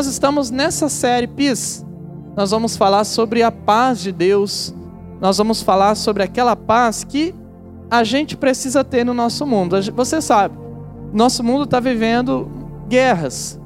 Nós 0.00 0.06
estamos 0.06 0.50
nessa 0.50 0.88
série 0.88 1.26
PIS. 1.26 1.84
Nós 2.34 2.52
vamos 2.52 2.74
falar 2.74 3.04
sobre 3.04 3.42
a 3.42 3.52
paz 3.52 4.00
de 4.00 4.10
Deus. 4.10 4.74
Nós 5.20 5.36
vamos 5.36 5.60
falar 5.60 5.94
sobre 5.94 6.22
aquela 6.22 6.56
paz 6.56 7.04
que 7.04 7.34
a 7.90 8.02
gente 8.02 8.34
precisa 8.34 8.82
ter 8.82 9.04
no 9.04 9.12
nosso 9.12 9.46
mundo. 9.46 9.76
Você 9.94 10.22
sabe, 10.22 10.56
nosso 11.12 11.44
mundo 11.44 11.64
está 11.64 11.80
vivendo 11.80 12.50
guerras. 12.88 13.60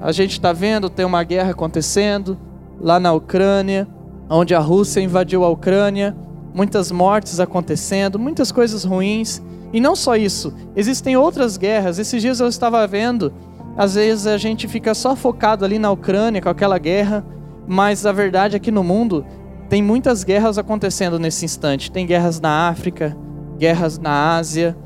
A 0.00 0.10
gente 0.10 0.30
está 0.30 0.54
vendo, 0.54 0.88
tem 0.88 1.04
uma 1.04 1.22
guerra 1.22 1.50
acontecendo 1.50 2.38
lá 2.80 2.98
na 2.98 3.12
Ucrânia, 3.12 3.86
onde 4.30 4.54
a 4.54 4.60
Rússia 4.60 5.02
invadiu 5.02 5.44
a 5.44 5.50
Ucrânia, 5.50 6.16
muitas 6.54 6.90
mortes 6.90 7.38
acontecendo, 7.40 8.18
muitas 8.18 8.50
coisas 8.50 8.84
ruins. 8.84 9.42
E 9.70 9.80
não 9.80 9.94
só 9.94 10.16
isso, 10.16 10.50
existem 10.74 11.14
outras 11.14 11.58
guerras. 11.58 11.98
Esses 11.98 12.22
dias 12.22 12.40
eu 12.40 12.48
estava 12.48 12.86
vendo, 12.86 13.34
às 13.76 13.94
vezes 13.94 14.26
a 14.26 14.36
gente 14.38 14.68
fica 14.68 14.94
só 14.94 15.16
focado 15.16 15.64
ali 15.64 15.78
na 15.78 15.90
Ucrânia 15.90 16.40
com 16.40 16.48
aquela 16.48 16.78
guerra, 16.78 17.24
mas 17.66 18.06
a 18.06 18.12
verdade 18.12 18.56
é 18.56 18.58
que 18.58 18.70
no 18.70 18.84
mundo 18.84 19.24
tem 19.68 19.82
muitas 19.82 20.22
guerras 20.22 20.58
acontecendo 20.58 21.18
nesse 21.18 21.44
instante. 21.44 21.90
Tem 21.90 22.06
guerras 22.06 22.40
na 22.40 22.68
África, 22.68 23.16
guerras 23.58 23.98
na 23.98 24.36
Ásia, 24.36 24.76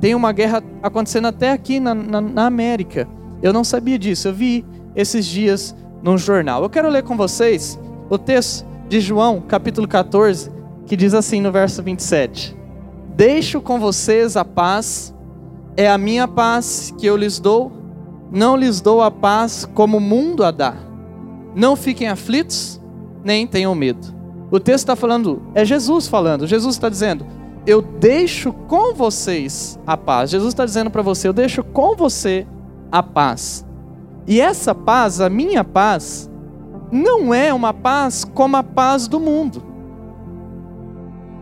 tem 0.00 0.14
uma 0.14 0.32
guerra 0.32 0.62
acontecendo 0.82 1.26
até 1.26 1.50
aqui 1.50 1.80
na, 1.80 1.94
na, 1.94 2.20
na 2.20 2.46
América. 2.46 3.08
Eu 3.42 3.52
não 3.52 3.64
sabia 3.64 3.98
disso, 3.98 4.28
eu 4.28 4.34
vi 4.34 4.64
esses 4.94 5.26
dias 5.26 5.74
num 6.02 6.16
jornal. 6.16 6.62
Eu 6.62 6.70
quero 6.70 6.88
ler 6.88 7.02
com 7.02 7.16
vocês 7.16 7.78
o 8.08 8.16
texto 8.16 8.66
de 8.88 9.00
João, 9.00 9.40
capítulo 9.40 9.86
14, 9.86 10.50
que 10.86 10.96
diz 10.96 11.14
assim 11.14 11.40
no 11.40 11.52
verso 11.52 11.82
27: 11.82 12.56
Deixo 13.14 13.60
com 13.60 13.78
vocês 13.78 14.36
a 14.36 14.44
paz, 14.44 15.14
é 15.76 15.88
a 15.88 15.98
minha 15.98 16.26
paz 16.26 16.94
que 16.96 17.06
eu 17.06 17.16
lhes 17.16 17.38
dou, 17.38 17.72
não 18.30 18.56
lhes 18.56 18.80
dou 18.80 19.02
a 19.02 19.10
paz 19.10 19.68
como 19.74 19.96
o 19.96 20.00
mundo 20.00 20.44
a 20.44 20.50
dá. 20.50 20.74
Não 21.54 21.76
fiquem 21.76 22.08
aflitos, 22.08 22.80
nem 23.24 23.46
tenham 23.46 23.74
medo. 23.74 24.14
O 24.50 24.58
texto 24.58 24.84
está 24.84 24.96
falando, 24.96 25.42
é 25.54 25.64
Jesus 25.64 26.08
falando, 26.08 26.46
Jesus 26.46 26.74
está 26.74 26.88
dizendo: 26.88 27.26
eu 27.68 27.82
deixo 27.82 28.50
com 28.50 28.94
vocês 28.94 29.78
a 29.86 29.94
paz. 29.94 30.30
Jesus 30.30 30.54
está 30.54 30.64
dizendo 30.64 30.90
para 30.90 31.02
você: 31.02 31.28
eu 31.28 31.34
deixo 31.34 31.62
com 31.62 31.94
você 31.94 32.46
a 32.90 33.02
paz. 33.02 33.62
E 34.26 34.40
essa 34.40 34.74
paz, 34.74 35.20
a 35.20 35.28
minha 35.28 35.62
paz, 35.62 36.30
não 36.90 37.34
é 37.34 37.52
uma 37.52 37.74
paz 37.74 38.24
como 38.24 38.56
a 38.56 38.62
paz 38.62 39.06
do 39.06 39.20
mundo. 39.20 39.62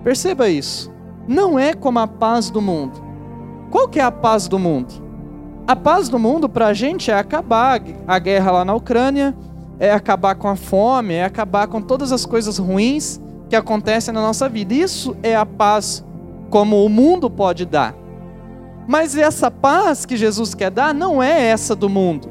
Perceba 0.03 0.49
isso. 0.49 0.93
Não 1.29 1.57
é 1.57 1.73
como 1.75 2.01
a 2.01 2.09
paz 2.09 2.51
do 2.51 2.61
mundo. 2.61 3.01
Qual 3.71 3.89
que 3.89 4.01
é 4.01 4.03
a 4.03 4.11
paz 4.11 4.49
do 4.49 4.59
mundo? 4.59 5.06
A 5.67 5.75
paz 5.75 6.09
do 6.09 6.17
mundo 6.17 6.49
para 6.49 6.69
a 6.69 6.73
gente 6.73 7.11
é 7.11 7.15
acabar 7.19 7.83
a 8.07 8.19
guerra 8.21 8.53
lá 8.53 8.65
na 8.65 8.73
Ucrânia, 8.73 9.35
é 9.81 9.93
acabar 9.93 10.37
com 10.37 10.47
a 10.47 10.55
fome, 10.55 11.15
é 11.15 11.25
acabar 11.25 11.67
com 11.67 11.83
todas 11.83 12.13
as 12.13 12.25
coisas 12.25 12.57
ruins 12.57 13.21
que 13.49 13.57
acontecem 13.57 14.15
na 14.15 14.21
nossa 14.21 14.49
vida. 14.49 14.73
Isso 14.73 15.17
é 15.25 15.35
a 15.35 15.45
paz 15.45 16.05
como 16.51 16.85
o 16.85 16.89
mundo 16.89 17.29
pode 17.29 17.65
dar. 17.65 17.97
Mas 18.87 19.17
essa 19.17 19.51
paz 19.51 20.07
que 20.07 20.17
Jesus 20.17 20.55
quer 20.55 20.71
dar 20.71 20.95
não 20.95 21.21
é 21.21 21.47
essa 21.47 21.75
do 21.75 21.89
mundo. 21.89 22.29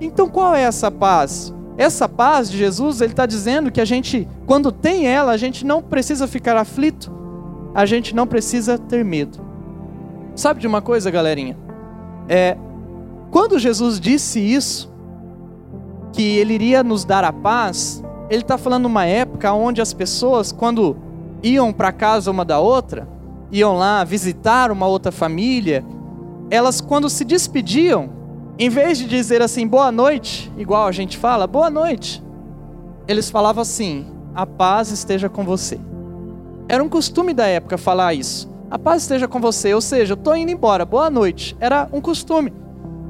Então 0.00 0.28
qual 0.28 0.52
é 0.52 0.62
essa 0.62 0.90
paz? 0.90 1.54
Essa 1.78 2.08
paz 2.08 2.50
de 2.50 2.58
Jesus, 2.58 3.00
ele 3.00 3.12
está 3.12 3.24
dizendo 3.24 3.70
que 3.70 3.80
a 3.80 3.84
gente, 3.84 4.28
quando 4.46 4.72
tem 4.72 5.06
ela, 5.06 5.30
a 5.30 5.36
gente 5.36 5.64
não 5.64 5.80
precisa 5.80 6.26
ficar 6.26 6.56
aflito, 6.56 7.12
a 7.72 7.86
gente 7.86 8.16
não 8.16 8.26
precisa 8.26 8.76
ter 8.76 9.04
medo. 9.04 9.38
Sabe 10.34 10.60
de 10.60 10.66
uma 10.66 10.82
coisa, 10.82 11.08
galerinha? 11.08 11.56
É, 12.28 12.56
quando 13.34 13.58
Jesus 13.58 13.98
disse 13.98 14.38
isso, 14.38 14.88
que 16.12 16.22
ele 16.22 16.54
iria 16.54 16.84
nos 16.84 17.04
dar 17.04 17.24
a 17.24 17.32
paz, 17.32 18.00
ele 18.30 18.42
está 18.42 18.56
falando 18.56 18.84
numa 18.84 19.06
época 19.06 19.52
onde 19.52 19.82
as 19.82 19.92
pessoas, 19.92 20.52
quando 20.52 20.96
iam 21.42 21.72
para 21.72 21.90
casa 21.90 22.30
uma 22.30 22.44
da 22.44 22.60
outra, 22.60 23.08
iam 23.50 23.76
lá 23.76 24.04
visitar 24.04 24.70
uma 24.70 24.86
outra 24.86 25.10
família, 25.10 25.84
elas 26.48 26.80
quando 26.80 27.10
se 27.10 27.24
despediam, 27.24 28.08
em 28.56 28.68
vez 28.68 28.98
de 28.98 29.08
dizer 29.08 29.42
assim 29.42 29.66
boa 29.66 29.90
noite, 29.90 30.52
igual 30.56 30.86
a 30.86 30.92
gente 30.92 31.18
fala, 31.18 31.48
boa 31.48 31.68
noite, 31.68 32.22
eles 33.08 33.30
falavam 33.30 33.62
assim: 33.62 34.06
a 34.32 34.46
paz 34.46 34.92
esteja 34.92 35.28
com 35.28 35.42
você. 35.42 35.80
Era 36.68 36.84
um 36.84 36.88
costume 36.88 37.34
da 37.34 37.48
época 37.48 37.76
falar 37.76 38.14
isso. 38.14 38.48
A 38.70 38.78
paz 38.78 39.02
esteja 39.02 39.26
com 39.26 39.40
você, 39.40 39.74
ou 39.74 39.80
seja, 39.80 40.12
eu 40.12 40.18
estou 40.18 40.36
indo 40.36 40.52
embora, 40.52 40.84
boa 40.84 41.10
noite. 41.10 41.56
Era 41.58 41.88
um 41.92 42.00
costume. 42.00 42.62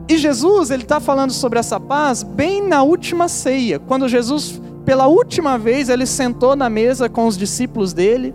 E 0.09 0.19
Jesus, 0.19 0.71
ele 0.71 0.83
está 0.83 1.01
falando 1.01 1.33
sobre 1.33 1.59
essa 1.59 1.81
paz 1.81 2.23
bem 2.23 2.63
na 2.67 2.83
última 2.83 3.29
ceia, 3.29 3.79
quando 3.79 4.09
Jesus, 4.09 4.61
pela 4.85 5.07
última 5.07 5.59
vez, 5.59 5.89
ele 5.89 6.07
sentou 6.07 6.55
na 6.55 6.69
mesa 6.69 7.09
com 7.09 7.27
os 7.27 7.39
discípulos 7.39 7.93
dele 7.93 8.35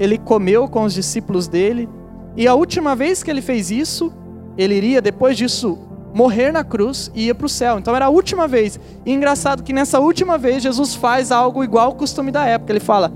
ele 0.00 0.16
comeu 0.16 0.66
com 0.66 0.84
os 0.84 0.94
discípulos 0.94 1.46
dele, 1.46 1.86
e 2.34 2.48
a 2.48 2.54
última 2.54 2.96
vez 2.96 3.22
que 3.22 3.30
ele 3.30 3.42
fez 3.42 3.70
isso, 3.70 4.10
ele 4.56 4.74
iria, 4.74 5.02
depois 5.02 5.36
disso, 5.36 5.78
morrer 6.14 6.50
na 6.50 6.64
cruz 6.64 7.12
e 7.14 7.26
ia 7.26 7.34
para 7.34 7.44
o 7.44 7.50
céu. 7.50 7.78
Então 7.78 7.94
era 7.94 8.06
a 8.06 8.08
última 8.08 8.48
vez. 8.48 8.80
E 9.04 9.12
engraçado 9.12 9.62
que 9.62 9.74
nessa 9.74 10.00
última 10.00 10.38
vez 10.38 10.62
Jesus 10.62 10.94
faz 10.94 11.30
algo 11.30 11.62
igual 11.62 11.88
ao 11.88 11.94
costume 11.94 12.30
da 12.30 12.46
época. 12.46 12.72
Ele 12.72 12.80
fala: 12.80 13.12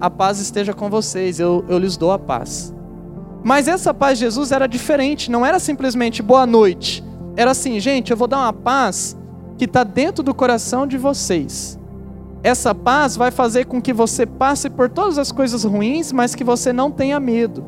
A 0.00 0.08
paz 0.08 0.38
esteja 0.38 0.72
com 0.72 0.88
vocês, 0.88 1.40
eu, 1.40 1.64
eu 1.68 1.78
lhes 1.78 1.96
dou 1.96 2.12
a 2.12 2.18
paz. 2.18 2.72
Mas 3.42 3.66
essa 3.66 3.92
paz 3.92 4.18
de 4.18 4.26
Jesus 4.26 4.52
era 4.52 4.68
diferente, 4.68 5.32
não 5.32 5.44
era 5.44 5.58
simplesmente 5.58 6.22
boa 6.22 6.46
noite. 6.46 7.02
Era 7.36 7.52
assim, 7.52 7.78
gente, 7.80 8.10
eu 8.10 8.16
vou 8.16 8.28
dar 8.28 8.38
uma 8.38 8.52
paz 8.52 9.16
que 9.56 9.64
está 9.64 9.84
dentro 9.84 10.22
do 10.22 10.34
coração 10.34 10.86
de 10.86 10.96
vocês. 10.96 11.78
Essa 12.42 12.74
paz 12.74 13.16
vai 13.16 13.30
fazer 13.30 13.66
com 13.66 13.80
que 13.80 13.92
você 13.92 14.24
passe 14.24 14.70
por 14.70 14.88
todas 14.88 15.18
as 15.18 15.30
coisas 15.30 15.64
ruins, 15.64 16.12
mas 16.12 16.34
que 16.34 16.42
você 16.42 16.72
não 16.72 16.90
tenha 16.90 17.20
medo. 17.20 17.64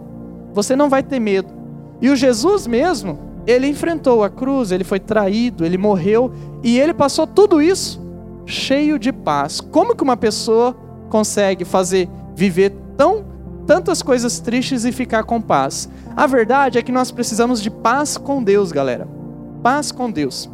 Você 0.55 0.75
não 0.75 0.89
vai 0.89 1.03
ter 1.03 1.21
medo. 1.21 1.53
E 2.01 2.09
o 2.09 2.17
Jesus 2.17 2.67
mesmo, 2.67 3.19
ele 3.47 3.67
enfrentou 3.67 4.25
a 4.25 4.31
cruz, 4.31 4.72
ele 4.72 4.84
foi 4.84 4.99
traído, 4.99 5.65
ele 5.65 5.77
morreu 5.77 6.33
e 6.62 6.78
ele 6.78 6.95
passou 6.95 7.27
tudo 7.27 7.61
isso 7.61 8.01
cheio 8.47 8.99
de 8.99 9.12
paz. 9.12 9.61
Como 9.61 9.95
que 9.95 10.03
uma 10.03 10.17
pessoa 10.17 10.75
consegue 11.09 11.65
fazer 11.65 12.09
viver 12.34 12.72
tão 12.97 13.25
tantas 13.67 14.03
coisas 14.03 14.41
tristes 14.41 14.84
e 14.84 14.93
ficar 14.93 15.25
com 15.25 15.41
paz? 15.41 15.89
A 16.17 16.27
verdade 16.27 16.78
é 16.78 16.83
que 16.83 16.93
nós 16.93 17.11
precisamos 17.11 17.62
de 17.62 17.71
paz 17.71 18.17
com 18.17 18.43
Deus, 18.43 18.72
galera. 18.72 19.22
Paz 19.62 19.93
com 19.93 20.11
Deus. 20.11 20.50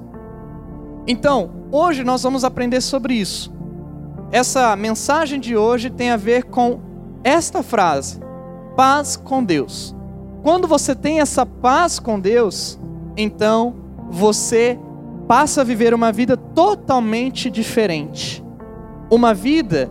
Então, 1.07 1.51
hoje 1.73 2.05
nós 2.05 2.23
vamos 2.23 2.45
aprender 2.45 2.83
sobre 2.83 3.15
isso. 3.15 3.51
Essa 4.31 4.77
mensagem 4.77 5.41
de 5.41 5.57
hoje 5.57 5.89
tem 5.89 6.11
a 6.11 6.17
ver 6.17 6.45
com 6.45 6.81
esta 7.25 7.63
frase: 7.63 8.21
paz 8.77 9.17
com 9.17 9.43
Deus. 9.43 9.97
Quando 10.43 10.69
você 10.69 10.95
tem 10.95 11.21
essa 11.21 11.47
paz 11.47 11.99
com 11.99 12.21
Deus, 12.21 12.79
então 13.17 13.75
você 14.11 14.79
passa 15.27 15.63
a 15.63 15.65
viver 15.65 15.95
uma 15.95 16.13
vida 16.13 16.37
totalmente 16.37 17.51
diferente. 17.51 18.45
Uma 19.11 19.33
vida 19.33 19.91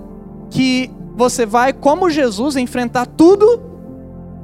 que 0.51 0.91
você 1.15 1.43
vai, 1.43 1.73
como 1.73 2.09
Jesus, 2.11 2.55
enfrentar 2.55 3.07
tudo, 3.07 3.59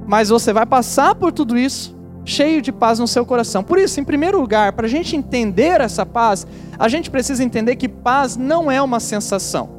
mas 0.07 0.29
você 0.29 0.51
vai 0.51 0.65
passar 0.65 1.13
por 1.13 1.31
tudo 1.31 1.55
isso 1.55 1.92
cheio 2.25 2.61
de 2.61 2.71
paz 2.71 2.99
no 2.99 3.07
seu 3.07 3.25
coração. 3.25 3.63
Por 3.63 3.77
isso, 3.77 3.99
em 3.99 4.03
primeiro 4.03 4.39
lugar, 4.39 4.73
para 4.73 4.85
a 4.85 4.89
gente 4.89 5.15
entender 5.15 5.81
essa 5.81 6.05
paz, 6.05 6.47
a 6.77 6.87
gente 6.87 7.09
precisa 7.09 7.43
entender 7.43 7.75
que 7.75 7.87
paz 7.87 8.37
não 8.37 8.71
é 8.71 8.81
uma 8.81 8.99
sensação. 8.99 9.69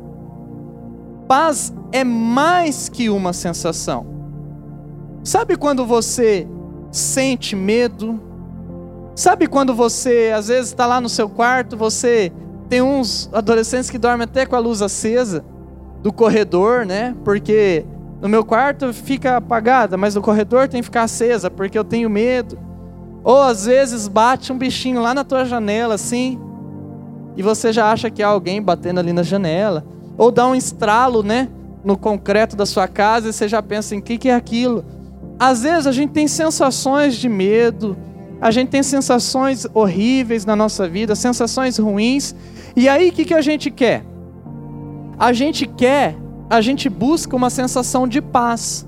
Paz 1.26 1.72
é 1.90 2.04
mais 2.04 2.88
que 2.88 3.08
uma 3.08 3.32
sensação. 3.32 4.06
Sabe 5.22 5.56
quando 5.56 5.86
você 5.86 6.46
sente 6.92 7.56
medo? 7.56 8.20
Sabe 9.14 9.46
quando 9.46 9.74
você, 9.74 10.32
às 10.36 10.48
vezes, 10.48 10.70
está 10.70 10.86
lá 10.86 11.00
no 11.00 11.08
seu 11.08 11.28
quarto, 11.28 11.76
você 11.76 12.30
tem 12.68 12.82
uns 12.82 13.30
adolescentes 13.32 13.88
que 13.88 13.96
dormem 13.96 14.24
até 14.24 14.44
com 14.44 14.56
a 14.56 14.58
luz 14.58 14.82
acesa 14.82 15.44
do 16.02 16.12
corredor, 16.12 16.84
né? 16.84 17.14
Porque 17.24 17.86
no 18.24 18.30
meu 18.30 18.42
quarto 18.42 18.90
fica 18.90 19.36
apagada, 19.36 19.98
mas 19.98 20.14
no 20.14 20.22
corredor 20.22 20.66
tem 20.66 20.80
que 20.80 20.86
ficar 20.86 21.02
acesa, 21.02 21.50
porque 21.50 21.78
eu 21.78 21.84
tenho 21.84 22.08
medo. 22.08 22.58
Ou 23.22 23.42
às 23.42 23.66
vezes 23.66 24.08
bate 24.08 24.50
um 24.50 24.56
bichinho 24.56 25.02
lá 25.02 25.12
na 25.12 25.22
tua 25.22 25.44
janela, 25.44 25.94
assim, 25.94 26.40
e 27.36 27.42
você 27.42 27.70
já 27.70 27.92
acha 27.92 28.08
que 28.08 28.22
há 28.22 28.28
alguém 28.28 28.62
batendo 28.62 28.98
ali 28.98 29.12
na 29.12 29.22
janela. 29.22 29.84
Ou 30.16 30.30
dá 30.30 30.46
um 30.46 30.54
estralo, 30.54 31.22
né? 31.22 31.50
No 31.84 31.98
concreto 31.98 32.56
da 32.56 32.64
sua 32.64 32.88
casa 32.88 33.28
e 33.28 33.32
você 33.34 33.46
já 33.46 33.60
pensa 33.60 33.94
em 33.94 34.00
que, 34.00 34.16
que 34.16 34.30
é 34.30 34.34
aquilo. 34.34 34.82
Às 35.38 35.62
vezes 35.62 35.86
a 35.86 35.92
gente 35.92 36.14
tem 36.14 36.26
sensações 36.26 37.16
de 37.16 37.28
medo, 37.28 37.94
a 38.40 38.50
gente 38.50 38.68
tem 38.68 38.82
sensações 38.82 39.66
horríveis 39.74 40.46
na 40.46 40.56
nossa 40.56 40.88
vida, 40.88 41.14
sensações 41.14 41.76
ruins. 41.76 42.34
E 42.74 42.88
aí 42.88 43.10
o 43.10 43.12
que, 43.12 43.26
que 43.26 43.34
a 43.34 43.42
gente 43.42 43.70
quer? 43.70 44.02
A 45.18 45.30
gente 45.34 45.66
quer, 45.66 46.16
a 46.54 46.60
gente 46.60 46.88
busca 46.88 47.34
uma 47.34 47.50
sensação 47.50 48.06
de 48.06 48.22
paz. 48.22 48.86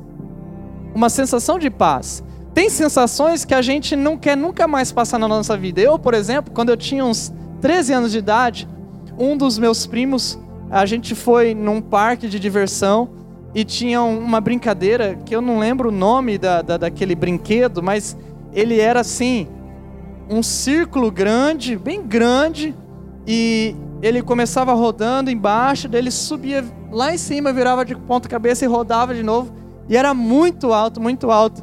Uma 0.95 1.11
sensação 1.11 1.59
de 1.59 1.69
paz. 1.69 2.23
Tem 2.55 2.71
sensações 2.71 3.45
que 3.45 3.53
a 3.53 3.61
gente 3.61 3.97
não 3.97 4.17
quer 4.17 4.37
nunca 4.37 4.69
mais 4.69 4.93
passar 4.93 5.19
na 5.19 5.27
nossa 5.27 5.57
vida. 5.57 5.81
Eu, 5.81 5.99
por 5.99 6.15
exemplo, 6.15 6.55
quando 6.55 6.69
eu 6.69 6.77
tinha 6.77 7.05
uns 7.05 7.33
13 7.61 7.93
anos 7.93 8.13
de 8.13 8.19
idade, 8.19 8.69
um 9.19 9.37
dos 9.37 9.59
meus 9.59 9.85
primos, 9.85 10.39
a 10.71 10.87
gente 10.87 11.17
foi 11.17 11.55
num 11.55 11.81
parque 11.81 12.29
de 12.29 12.39
diversão 12.39 13.09
e 13.53 13.65
tinha 13.65 14.01
uma 14.01 14.41
brincadeira 14.41 15.19
que 15.27 15.35
eu 15.35 15.41
não 15.41 15.59
lembro 15.59 15.89
o 15.89 15.93
nome 15.93 16.39
da, 16.39 16.63
da, 16.63 16.77
daquele 16.77 17.17
brinquedo, 17.17 17.83
mas 17.83 18.17
ele 18.53 18.79
era 18.79 19.01
assim, 19.01 19.49
um 20.31 20.41
círculo 20.41 21.11
grande, 21.11 21.77
bem 21.77 22.01
grande, 22.01 22.77
e 23.27 23.75
ele 24.03 24.23
começava 24.23 24.73
rodando 24.73 25.31
embaixo, 25.31 25.89
daí 25.89 26.01
ele 26.01 26.11
subia 26.11 26.65
lá 26.91 27.15
em 27.15 27.19
cima, 27.19 27.53
virava 27.53 27.85
de 27.85 27.95
ponta 27.95 28.29
cabeça 28.29 28.65
e 28.65 28.69
rodava 28.69 29.15
de 29.15 29.23
novo, 29.23 29.53
e 29.89 29.97
era 29.97 30.13
muito 30.13 30.73
alto, 30.73 31.01
muito 31.01 31.31
alto. 31.31 31.63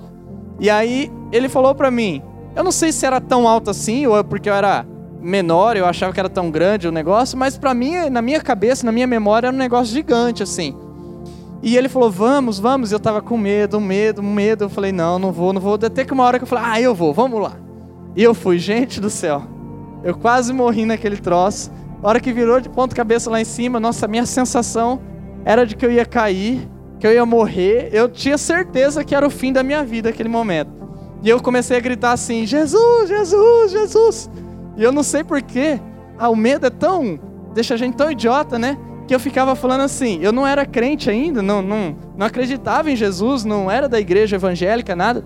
E 0.60 0.70
aí 0.70 1.12
ele 1.32 1.50
falou 1.50 1.76
para 1.76 1.92
mim, 1.92 2.22
eu 2.56 2.64
não 2.64 2.72
sei 2.72 2.92
se 2.92 3.06
era 3.06 3.20
tão 3.20 3.48
alto 3.48 3.70
assim, 3.70 4.06
ou 4.08 4.18
é 4.18 4.24
porque 4.24 4.50
eu 4.50 4.54
era 4.54 4.86
menor, 5.22 5.78
eu 5.78 5.86
achava 5.86 6.12
que 6.12 6.20
era 6.20 6.30
tão 6.30 6.52
grande 6.52 6.88
o 6.88 6.92
negócio, 6.92 7.38
mas 7.38 7.58
para 7.58 7.74
mim, 7.74 8.10
na 8.10 8.22
minha 8.22 8.42
cabeça, 8.42 8.86
na 8.86 8.92
minha 8.92 9.08
memória, 9.08 9.48
era 9.48 9.56
um 9.56 9.60
negócio 9.60 9.94
gigante 9.94 10.44
assim. 10.44 10.76
E 11.66 11.78
ele 11.78 11.88
falou, 11.88 12.12
vamos, 12.12 12.60
vamos. 12.60 12.92
Eu 12.92 13.00
tava 13.00 13.22
com 13.22 13.38
medo, 13.38 13.80
medo, 13.80 14.22
medo. 14.22 14.66
Eu 14.66 14.70
falei, 14.70 14.92
não, 14.92 15.18
não 15.18 15.32
vou, 15.32 15.54
não 15.54 15.62
vou. 15.62 15.76
Até 15.76 16.04
que 16.04 16.12
uma 16.12 16.26
hora 16.26 16.38
que 16.38 16.44
eu 16.44 16.48
falei, 16.48 16.66
ah, 16.68 16.82
eu 16.82 16.94
vou, 16.94 17.14
vamos 17.14 17.42
lá. 17.42 17.54
E 18.18 18.22
eu 18.22 18.34
fui, 18.34 18.60
gente 18.60 19.00
do 19.00 19.10
céu. 19.10 19.44
Eu 20.04 20.14
quase 20.14 20.52
morri 20.52 20.86
naquele 20.86 21.16
troço. 21.16 21.72
A 22.04 22.10
hora 22.10 22.20
que 22.20 22.34
virou 22.34 22.60
de 22.60 22.68
ponta 22.68 22.94
cabeça 22.94 23.30
lá 23.30 23.40
em 23.40 23.46
cima, 23.46 23.80
nossa, 23.80 24.10
minha 24.10 24.26
sensação 24.26 25.00
era 25.46 25.66
de 25.66 25.74
que 25.74 25.86
eu 25.86 25.92
ia 25.92 26.06
cair, 26.06 26.70
que 27.00 27.08
eu 27.08 27.14
ia 27.14 27.26
morrer. 27.26 27.90
Eu 27.94 28.10
tinha 28.10 28.38
certeza 28.38 29.06
que 29.06 29.16
era 29.16 29.26
o 29.26 29.30
fim 29.30 29.54
da 29.54 29.64
minha 29.64 29.86
vida 29.86 30.10
aquele 30.10 30.28
momento. 30.28 30.72
E 31.22 31.30
eu 31.30 31.42
comecei 31.42 31.78
a 31.78 31.80
gritar 31.80 32.12
assim: 32.12 32.46
Jesus, 32.46 33.08
Jesus, 33.08 33.72
Jesus. 33.72 34.30
E 34.76 34.84
eu 34.84 34.92
não 34.92 35.02
sei 35.02 35.24
porquê. 35.24 35.80
Ah, 36.20 36.30
o 36.30 36.36
medo 36.36 36.68
é 36.68 36.70
tão. 36.70 37.18
deixa 37.54 37.76
a 37.76 37.78
gente 37.78 37.96
tão 37.96 38.12
idiota, 38.12 38.60
né? 38.60 38.78
Que 39.08 39.16
eu 39.16 39.20
ficava 39.20 39.56
falando 39.56 39.82
assim. 39.82 40.20
Eu 40.22 40.34
não 40.34 40.46
era 40.46 40.66
crente 40.66 41.10
ainda, 41.10 41.42
não, 41.42 41.62
não, 41.62 41.96
não 42.18 42.28
acreditava 42.28 42.92
em 42.92 42.98
Jesus, 42.98 43.46
não 43.46 43.72
era 43.72 43.88
da 43.88 44.00
igreja 44.00 44.36
evangélica, 44.36 44.94
nada. 44.94 45.24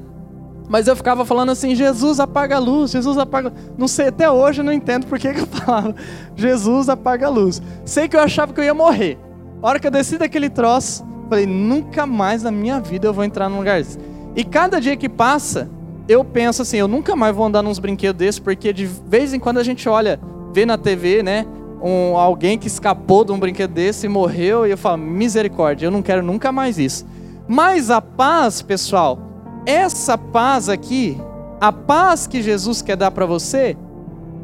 Mas 0.69 0.87
eu 0.87 0.95
ficava 0.95 1.23
falando 1.25 1.51
assim: 1.51 1.73
Jesus 1.73 2.19
apaga 2.19 2.57
a 2.57 2.59
luz, 2.59 2.91
Jesus 2.91 3.17
apaga. 3.17 3.53
Não 3.77 3.87
sei, 3.87 4.07
até 4.07 4.29
hoje 4.29 4.61
eu 4.61 4.65
não 4.65 4.73
entendo 4.73 5.07
por 5.07 5.17
que, 5.17 5.27
eu 5.27 5.47
falava: 5.47 5.95
Jesus 6.35 6.89
apaga 6.89 7.27
a 7.27 7.29
luz. 7.29 7.61
Sei 7.85 8.07
que 8.07 8.15
eu 8.15 8.21
achava 8.21 8.53
que 8.53 8.59
eu 8.59 8.65
ia 8.65 8.73
morrer. 8.73 9.17
A 9.61 9.67
hora 9.67 9.79
que 9.79 9.87
eu 9.87 9.91
desci 9.91 10.17
daquele 10.17 10.49
troço, 10.49 11.05
falei: 11.29 11.45
nunca 11.45 12.05
mais 12.05 12.43
na 12.43 12.51
minha 12.51 12.79
vida 12.79 13.07
eu 13.07 13.13
vou 13.13 13.23
entrar 13.23 13.49
num 13.49 13.59
lugar 13.59 13.79
desse. 13.79 13.97
E 14.35 14.43
cada 14.43 14.79
dia 14.79 14.95
que 14.95 15.07
passa, 15.07 15.69
eu 16.07 16.23
penso 16.23 16.61
assim: 16.61 16.77
eu 16.77 16.87
nunca 16.87 17.15
mais 17.15 17.35
vou 17.35 17.45
andar 17.45 17.61
nos 17.61 17.79
brinquedos 17.79 18.19
desses, 18.19 18.39
porque 18.39 18.73
de 18.73 18.85
vez 18.85 19.33
em 19.33 19.39
quando 19.39 19.59
a 19.59 19.63
gente 19.63 19.87
olha, 19.87 20.19
vê 20.53 20.65
na 20.65 20.77
TV, 20.77 21.23
né? 21.23 21.45
Um, 21.81 22.17
alguém 22.17 22.57
que 22.57 22.67
escapou 22.67 23.23
de 23.23 23.31
um 23.31 23.39
brinquedo 23.39 23.71
desse 23.71 24.07
e 24.07 24.09
morreu, 24.09 24.67
e 24.67 24.71
eu 24.71 24.77
falo: 24.77 24.97
misericórdia, 24.97 25.87
eu 25.87 25.91
não 25.91 26.01
quero 26.01 26.21
nunca 26.21 26.51
mais 26.51 26.77
isso. 26.77 27.05
Mas 27.47 27.89
a 27.89 28.01
paz, 28.01 28.61
pessoal, 28.61 29.26
essa 29.67 30.17
paz 30.17 30.69
aqui, 30.69 31.19
a 31.59 31.73
paz 31.73 32.25
que 32.25 32.41
Jesus 32.41 32.81
quer 32.81 32.95
dar 32.95 33.11
para 33.11 33.25
você, 33.25 33.75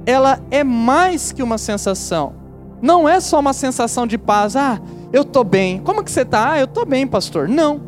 ela 0.06 0.42
é 0.52 0.66
mais 0.66 1.32
que 1.32 1.42
uma 1.42 1.58
sensação. 1.58 2.34
Não 2.82 3.08
é 3.08 3.22
só 3.22 3.40
uma 3.40 3.54
sensação 3.54 4.06
de 4.06 4.18
paz. 4.18 4.58
Ah, 4.58 4.82
eu 5.14 5.24
tô 5.24 5.42
bem. 5.46 5.80
Como 5.80 6.04
que 6.04 6.12
você 6.12 6.26
tá? 6.26 6.52
Ah, 6.52 6.60
eu 6.60 6.68
tô 6.68 6.84
bem, 6.84 7.08
pastor. 7.08 7.48
Não. 7.48 7.80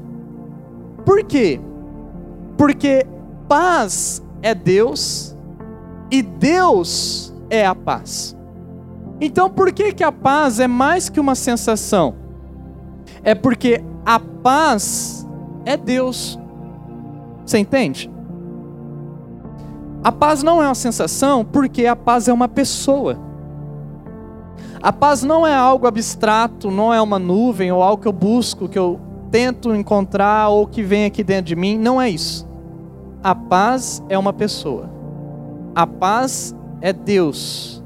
Por 1.06 1.26
quê? 1.26 1.60
Porque 2.58 3.06
paz 3.50 4.24
é 4.42 4.56
Deus 4.56 5.36
e 6.10 6.22
Deus 6.22 7.34
é 7.50 7.66
a 7.66 7.76
paz. 7.76 8.34
Então, 9.20 9.50
por 9.50 9.74
que 9.74 9.92
que 9.92 10.04
a 10.06 10.12
paz 10.12 10.62
é 10.62 10.68
mais 10.68 11.10
que 11.10 11.20
uma 11.20 11.36
sensação? 11.36 12.16
É 13.24 13.36
porque 13.36 13.84
a 14.06 14.20
paz 14.20 15.28
é 15.66 15.76
Deus. 15.76 16.40
Você 17.46 17.60
entende? 17.60 18.10
A 20.04 20.12
paz 20.12 20.44
não 20.44 20.62
é 20.62 20.68
uma 20.68 20.76
sensação, 20.76 21.44
porque 21.44 21.86
a 21.86 21.96
paz 21.96 22.28
é 22.28 22.34
uma 22.34 22.48
pessoa. 22.48 23.18
A 24.82 24.94
paz 24.94 25.24
não 25.24 25.46
é 25.48 25.56
algo 25.56 25.88
abstrato, 25.88 26.70
não 26.70 26.94
é 26.94 27.02
uma 27.02 27.18
nuvem 27.18 27.72
ou 27.72 27.82
algo 27.82 28.02
que 28.02 28.08
eu 28.08 28.14
busco, 28.14 28.70
que 28.70 28.78
eu 28.78 29.00
tento 29.32 29.74
encontrar 29.74 30.50
ou 30.50 30.68
que 30.68 30.84
vem 30.84 31.06
aqui 31.06 31.24
dentro 31.24 31.46
de 31.46 31.56
mim. 31.56 31.78
Não 31.78 32.00
é 32.00 32.10
isso. 32.10 32.48
A 33.24 33.34
paz 33.34 34.04
é 34.08 34.18
uma 34.18 34.32
pessoa. 34.32 34.90
A 35.74 35.88
paz 35.88 36.56
é 36.82 36.94
Deus. 36.94 37.84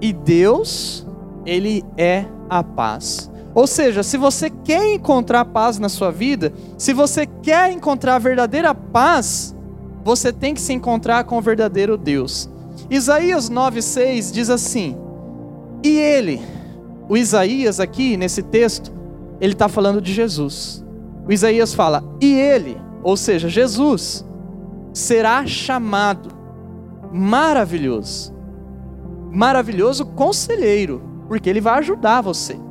E 0.00 0.12
Deus, 0.12 1.06
Ele 1.46 1.82
é 1.96 2.26
a 2.50 2.62
paz. 2.62 3.30
Ou 3.58 3.66
seja, 3.66 4.04
se 4.04 4.16
você 4.16 4.48
quer 4.48 4.94
encontrar 4.94 5.44
paz 5.46 5.80
na 5.80 5.88
sua 5.88 6.12
vida, 6.12 6.52
se 6.78 6.92
você 6.92 7.26
quer 7.26 7.72
encontrar 7.72 8.14
a 8.14 8.18
verdadeira 8.20 8.72
paz, 8.72 9.52
você 10.04 10.32
tem 10.32 10.54
que 10.54 10.60
se 10.60 10.72
encontrar 10.72 11.24
com 11.24 11.38
o 11.38 11.40
verdadeiro 11.40 11.98
Deus. 11.98 12.48
Isaías 12.88 13.50
9,6 13.50 14.30
diz 14.32 14.48
assim: 14.48 14.96
E 15.82 15.88
ele, 15.88 16.40
o 17.08 17.16
Isaías 17.16 17.80
aqui 17.80 18.16
nesse 18.16 18.44
texto, 18.44 18.92
ele 19.40 19.54
está 19.54 19.68
falando 19.68 20.00
de 20.00 20.14
Jesus. 20.14 20.84
O 21.26 21.32
Isaías 21.32 21.74
fala: 21.74 22.04
E 22.20 22.32
ele, 22.32 22.80
ou 23.02 23.16
seja, 23.16 23.48
Jesus, 23.48 24.24
será 24.92 25.44
chamado 25.48 26.30
maravilhoso. 27.12 28.32
Maravilhoso 29.32 30.06
conselheiro, 30.06 31.02
porque 31.26 31.50
ele 31.50 31.60
vai 31.60 31.80
ajudar 31.80 32.20
você. 32.20 32.67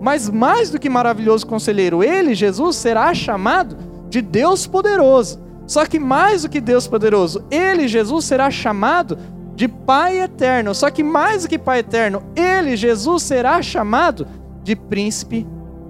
Mas 0.00 0.28
mais 0.28 0.70
do 0.70 0.78
que 0.78 0.88
maravilhoso 0.88 1.46
conselheiro, 1.46 2.02
ele, 2.02 2.34
Jesus, 2.34 2.76
será 2.76 3.12
chamado 3.14 3.76
de 4.08 4.20
Deus 4.20 4.66
poderoso. 4.66 5.40
Só 5.66 5.84
que 5.84 5.98
mais 5.98 6.42
do 6.42 6.48
que 6.48 6.60
Deus 6.60 6.86
poderoso, 6.86 7.44
ele, 7.50 7.88
Jesus, 7.88 8.24
será 8.24 8.50
chamado 8.50 9.18
de 9.54 9.66
Pai 9.66 10.20
eterno. 10.20 10.74
Só 10.74 10.90
que 10.90 11.02
mais 11.02 11.42
do 11.42 11.48
que 11.48 11.58
Pai 11.58 11.80
eterno, 11.80 12.22
ele, 12.36 12.76
Jesus, 12.76 13.22
será 13.22 13.60
chamado 13.62 14.26
de 14.62 14.76
Príncipe 14.76 15.46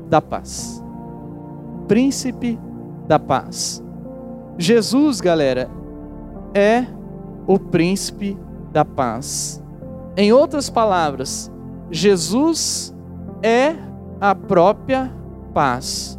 da 0.08 0.22
Paz. 0.22 0.82
Príncipe 1.88 2.58
da 3.06 3.18
Paz. 3.18 3.82
Jesus, 4.56 5.20
galera, 5.20 5.68
é 6.54 6.86
o 7.46 7.58
Príncipe 7.58 8.38
da 8.72 8.84
Paz. 8.84 9.62
Em 10.16 10.32
outras 10.32 10.70
palavras, 10.70 11.50
Jesus 11.90 12.94
é 13.42 13.74
a 14.20 14.34
própria 14.34 15.12
paz. 15.52 16.18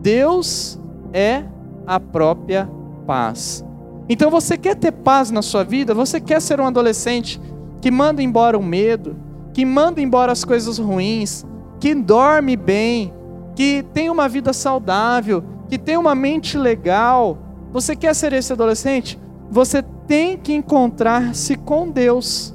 Deus 0.00 0.78
é 1.12 1.44
a 1.86 1.98
própria 2.00 2.68
paz. 3.06 3.64
Então 4.08 4.30
você 4.30 4.58
quer 4.58 4.76
ter 4.76 4.92
paz 4.92 5.30
na 5.30 5.42
sua 5.42 5.64
vida? 5.64 5.94
Você 5.94 6.20
quer 6.20 6.40
ser 6.40 6.60
um 6.60 6.66
adolescente 6.66 7.40
que 7.80 7.90
manda 7.90 8.22
embora 8.22 8.58
o 8.58 8.62
medo, 8.62 9.16
que 9.52 9.64
manda 9.64 10.00
embora 10.00 10.32
as 10.32 10.44
coisas 10.44 10.78
ruins, 10.78 11.44
que 11.80 11.94
dorme 11.94 12.56
bem, 12.56 13.12
que 13.54 13.84
tem 13.92 14.10
uma 14.10 14.28
vida 14.28 14.52
saudável, 14.52 15.44
que 15.68 15.78
tem 15.78 15.96
uma 15.96 16.14
mente 16.14 16.56
legal? 16.56 17.38
Você 17.72 17.96
quer 17.96 18.14
ser 18.14 18.32
esse 18.32 18.52
adolescente? 18.52 19.18
Você 19.50 19.82
tem 20.06 20.36
que 20.36 20.52
encontrar-se 20.52 21.56
com 21.56 21.88
Deus. 21.88 22.54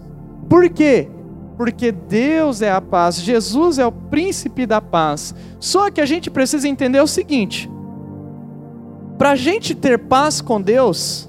Por 0.49 0.69
quê? 0.69 1.09
Porque 1.57 1.91
Deus 1.91 2.61
é 2.61 2.71
a 2.71 2.79
paz, 2.79 3.19
Jesus 3.19 3.79
é 3.79 3.85
o 3.85 3.91
príncipe 3.91 4.65
da 4.65 4.79
paz. 4.79 5.33
Só 5.59 5.89
que 5.89 5.99
a 5.99 6.05
gente 6.05 6.29
precisa 6.29 6.67
entender 6.67 7.01
o 7.01 7.07
seguinte: 7.07 7.69
para 9.17 9.31
a 9.31 9.35
gente 9.35 9.73
ter 9.73 9.97
paz 9.97 10.39
com 10.39 10.61
Deus, 10.61 11.27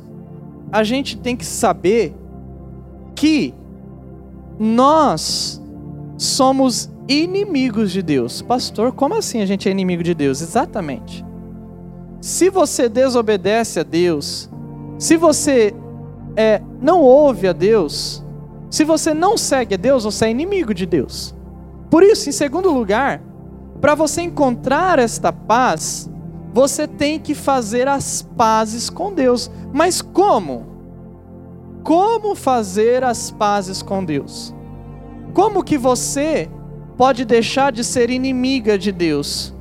a 0.70 0.85
gente 0.85 1.16
tem 1.16 1.35
que 1.35 1.47
saber 1.47 2.14
que 3.14 3.54
nós 4.58 5.62
somos 6.18 6.90
inimigos 7.08 7.90
de 7.90 8.02
Deus. 8.02 8.42
Pastor, 8.42 8.92
como 8.92 9.14
assim 9.14 9.40
a 9.40 9.47
gente 9.47 9.66
é 9.68 9.73
inimigo 9.73 10.02
de 10.02 10.14
Deus? 10.14 10.42
Exatamente. 10.42 11.25
Se 12.20 12.50
você 12.50 12.88
desobedece 12.88 13.80
a 13.80 13.82
Deus, 13.82 14.50
se 14.99 15.16
você 15.16 15.75
é, 16.37 16.61
não 16.80 17.00
ouve 17.00 17.49
a 17.49 17.52
Deus, 17.52 18.23
se 18.70 18.84
você 18.84 19.14
não 19.14 19.37
segue 19.37 19.75
a 19.75 19.78
Deus, 19.78 20.04
você 20.04 20.26
é 20.26 20.30
inimigo 20.30 20.75
de 20.75 20.87
Deus. 20.87 21.34
Por 21.90 22.02
isso, 22.02 22.28
em 22.28 22.32
segundo 22.32 22.70
lugar, 22.70 23.22
para 23.80 23.94
você 23.94 24.22
encontrar 24.22 24.98
esta 24.98 25.32
paz, 25.32 26.10
você 26.52 26.87
tem 26.87 27.18
que 27.18 27.34
fazer 27.34 27.88
as 27.88 28.22
pazes 28.37 28.90
com 28.90 29.12
Deus. 29.12 29.50
Mas 29.72 30.02
como? 30.02 30.66
Como 31.82 32.34
fazer 32.34 33.04
as 33.04 33.30
pazes 33.30 33.82
com 33.82 34.04
Deus? 34.04 34.54
Como 35.32 35.62
que 35.62 35.78
você 35.78 36.50
pode 36.96 37.25
deixar 37.25 37.72
de 37.72 37.84
ser 37.84 38.10
inimiga 38.10 38.76
de 38.76 38.92
Deus? 38.92 39.54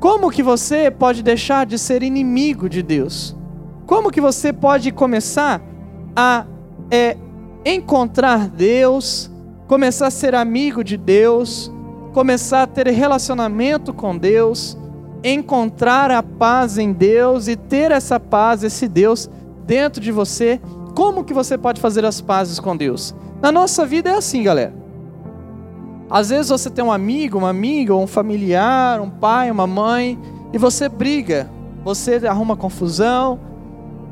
Como 0.00 0.30
que 0.30 0.42
você 0.42 0.90
pode 0.90 1.22
deixar 1.22 1.66
de 1.66 1.78
ser 1.78 2.02
inimigo 2.02 2.68
de 2.68 2.82
Deus? 2.82 3.36
Como 3.86 4.10
que 4.10 4.20
você 4.20 4.52
pode 4.52 4.92
começar 4.92 5.62
a 6.14 6.46
é, 6.90 7.16
encontrar 7.64 8.48
Deus 8.48 9.30
começar 9.66 10.08
a 10.08 10.10
ser 10.10 10.34
amigo 10.34 10.84
de 10.84 10.96
Deus, 10.96 11.72
começar 12.12 12.62
a 12.62 12.66
ter 12.66 12.86
relacionamento 12.88 13.92
com 13.92 14.16
Deus, 14.16 14.76
encontrar 15.22 16.10
a 16.10 16.22
paz 16.22 16.76
em 16.76 16.92
Deus 16.92 17.48
e 17.48 17.56
ter 17.56 17.90
essa 17.90 18.20
paz, 18.20 18.62
esse 18.62 18.86
Deus 18.86 19.30
dentro 19.66 20.00
de 20.00 20.12
você. 20.12 20.60
Como 20.94 21.24
que 21.24 21.34
você 21.34 21.56
pode 21.56 21.80
fazer 21.80 22.04
as 22.04 22.20
pazes 22.20 22.60
com 22.60 22.76
Deus? 22.76 23.14
Na 23.40 23.50
nossa 23.50 23.86
vida 23.86 24.10
é 24.10 24.16
assim, 24.16 24.42
galera. 24.42 24.74
Às 26.10 26.28
vezes 26.28 26.50
você 26.50 26.70
tem 26.70 26.84
um 26.84 26.92
amigo, 26.92 27.38
uma 27.38 27.48
amiga, 27.48 27.94
um 27.94 28.06
familiar, 28.06 29.00
um 29.00 29.10
pai, 29.10 29.50
uma 29.50 29.66
mãe, 29.66 30.18
e 30.52 30.58
você 30.58 30.88
briga, 30.88 31.50
você 31.82 32.20
arruma 32.26 32.56
confusão. 32.56 33.40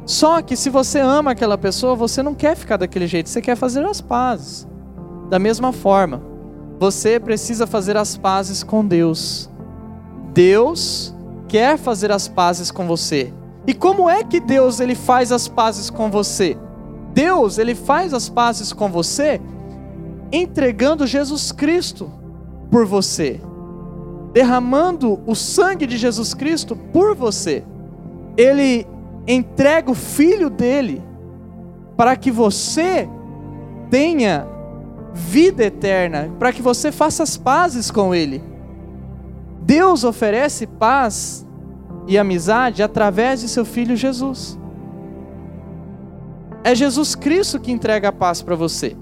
Só 0.04 0.42
que 0.42 0.56
se 0.56 0.68
você 0.68 0.98
ama 0.98 1.30
aquela 1.30 1.56
pessoa, 1.56 1.94
você 1.94 2.22
não 2.22 2.34
quer 2.34 2.56
ficar 2.56 2.76
daquele 2.76 3.06
jeito, 3.06 3.28
você 3.28 3.40
quer 3.40 3.56
fazer 3.56 3.84
as 3.84 4.00
pazes. 4.00 4.66
Da 5.30 5.38
mesma 5.38 5.72
forma, 5.72 6.22
você 6.78 7.20
precisa 7.20 7.66
fazer 7.66 7.96
as 7.96 8.16
pazes 8.16 8.62
com 8.62 8.84
Deus. 8.84 9.48
Deus 10.34 11.14
quer 11.48 11.78
fazer 11.78 12.10
as 12.10 12.26
pazes 12.26 12.70
com 12.70 12.86
você. 12.86 13.32
E 13.66 13.72
como 13.72 14.10
é 14.10 14.24
que 14.24 14.40
Deus 14.40 14.80
ele 14.80 14.94
faz 14.94 15.30
as 15.30 15.46
pazes 15.46 15.88
com 15.88 16.10
você? 16.10 16.58
Deus 17.14 17.58
ele 17.58 17.74
faz 17.74 18.12
as 18.12 18.28
pazes 18.28 18.72
com 18.72 18.88
você 18.88 19.40
entregando 20.32 21.06
Jesus 21.06 21.52
Cristo 21.52 22.10
por 22.70 22.86
você, 22.86 23.38
derramando 24.32 25.20
o 25.26 25.34
sangue 25.34 25.86
de 25.86 25.98
Jesus 25.98 26.32
Cristo 26.32 26.74
por 26.74 27.14
você. 27.14 27.62
Ele 28.36 28.86
entrega 29.26 29.90
o 29.90 29.94
filho 29.94 30.50
dele 30.50 31.02
para 31.96 32.16
que 32.16 32.30
você 32.30 33.08
tenha 33.90 34.46
vida 35.12 35.64
eterna, 35.64 36.30
para 36.38 36.52
que 36.52 36.62
você 36.62 36.90
faça 36.90 37.22
as 37.22 37.36
pazes 37.36 37.90
com 37.90 38.14
Ele. 38.14 38.42
Deus 39.60 40.02
oferece 40.04 40.66
paz 40.66 41.46
e 42.06 42.18
amizade 42.18 42.82
através 42.82 43.40
de 43.40 43.48
seu 43.48 43.64
Filho 43.64 43.96
Jesus. 43.96 44.58
É 46.64 46.74
Jesus 46.74 47.14
Cristo 47.14 47.60
que 47.60 47.72
entrega 47.72 48.08
a 48.08 48.12
paz 48.12 48.42
para 48.42 48.56
você. 48.56 48.96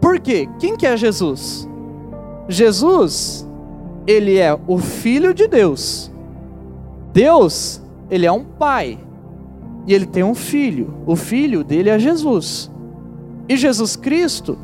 Por 0.00 0.20
quê? 0.20 0.48
Quem 0.58 0.76
que 0.76 0.86
é 0.86 0.96
Jesus? 0.96 1.68
Jesus, 2.48 3.46
ele 4.06 4.38
é 4.38 4.58
o 4.66 4.78
Filho 4.78 5.34
de 5.34 5.46
Deus. 5.46 6.10
Deus, 7.12 7.82
ele 8.10 8.26
é 8.26 8.32
um 8.32 8.44
pai. 8.44 8.98
E 9.86 9.94
ele 9.94 10.06
tem 10.06 10.22
um 10.22 10.34
filho. 10.34 10.94
O 11.06 11.16
filho 11.16 11.64
dele 11.64 11.90
é 11.90 11.98
Jesus. 11.98 12.70
E 13.48 13.56
Jesus 13.56 13.96
Cristo, 13.96 14.58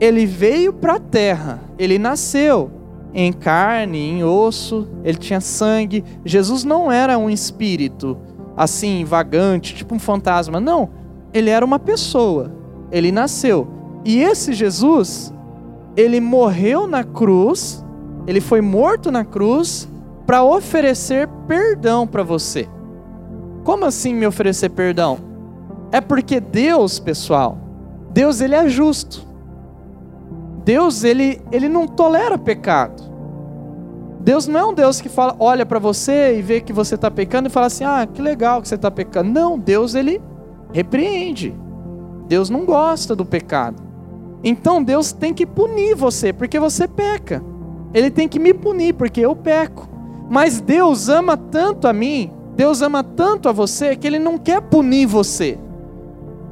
ele 0.00 0.24
veio 0.24 0.72
para 0.72 0.94
a 0.94 1.00
terra, 1.00 1.60
ele 1.78 1.98
nasceu 1.98 2.70
em 3.12 3.32
carne, 3.32 3.98
em 3.98 4.24
osso, 4.24 4.88
ele 5.04 5.18
tinha 5.18 5.40
sangue. 5.40 6.04
Jesus 6.24 6.64
não 6.64 6.90
era 6.90 7.18
um 7.18 7.28
espírito 7.28 8.16
assim, 8.56 9.04
vagante, 9.04 9.74
tipo 9.74 9.94
um 9.94 9.98
fantasma. 9.98 10.60
Não, 10.60 10.88
ele 11.32 11.50
era 11.50 11.64
uma 11.64 11.78
pessoa. 11.78 12.52
Ele 12.90 13.12
nasceu. 13.12 13.68
E 14.04 14.20
esse 14.20 14.52
Jesus, 14.52 15.32
ele 15.96 16.20
morreu 16.20 16.86
na 16.86 17.04
cruz, 17.04 17.84
ele 18.26 18.40
foi 18.40 18.60
morto 18.60 19.10
na 19.10 19.24
cruz 19.24 19.88
para 20.26 20.42
oferecer 20.42 21.28
perdão 21.46 22.06
para 22.06 22.22
você. 22.22 22.68
Como 23.64 23.84
assim 23.84 24.14
me 24.14 24.26
oferecer 24.26 24.70
perdão? 24.70 25.18
É 25.92 26.00
porque 26.00 26.40
Deus, 26.40 26.98
pessoal, 26.98 27.58
Deus 28.12 28.40
ele 28.40 28.54
é 28.54 28.68
justo. 28.68 29.26
Deus 30.64 31.04
ele, 31.04 31.40
ele 31.50 31.68
não 31.68 31.86
tolera 31.86 32.38
pecado. 32.38 33.10
Deus 34.20 34.46
não 34.46 34.60
é 34.60 34.64
um 34.64 34.74
Deus 34.74 35.00
que 35.00 35.08
fala, 35.08 35.34
olha 35.38 35.64
para 35.64 35.78
você 35.78 36.38
e 36.38 36.42
vê 36.42 36.60
que 36.60 36.72
você 36.72 36.94
está 36.94 37.10
pecando 37.10 37.48
e 37.48 37.50
fala 37.50 37.66
assim, 37.66 37.84
ah, 37.84 38.06
que 38.06 38.20
legal 38.20 38.60
que 38.60 38.68
você 38.68 38.74
está 38.74 38.90
pecando. 38.90 39.30
Não, 39.30 39.58
Deus 39.58 39.94
ele 39.94 40.20
repreende. 40.72 41.54
Deus 42.28 42.50
não 42.50 42.64
gosta 42.64 43.16
do 43.16 43.24
pecado. 43.24 43.82
Então 44.44 44.82
Deus 44.82 45.12
tem 45.12 45.32
que 45.32 45.46
punir 45.46 45.94
você 45.94 46.32
porque 46.32 46.58
você 46.58 46.86
peca. 46.86 47.42
Ele 47.92 48.10
tem 48.10 48.28
que 48.28 48.38
me 48.38 48.54
punir 48.54 48.94
porque 48.94 49.20
eu 49.20 49.34
peco. 49.34 49.88
Mas 50.28 50.60
Deus 50.60 51.08
ama 51.08 51.36
tanto 51.36 51.88
a 51.88 51.92
mim, 51.92 52.30
Deus 52.60 52.82
ama 52.82 53.02
tanto 53.02 53.48
a 53.48 53.52
você 53.52 53.96
que 53.96 54.06
ele 54.06 54.18
não 54.18 54.36
quer 54.36 54.60
punir 54.60 55.06
você. 55.06 55.58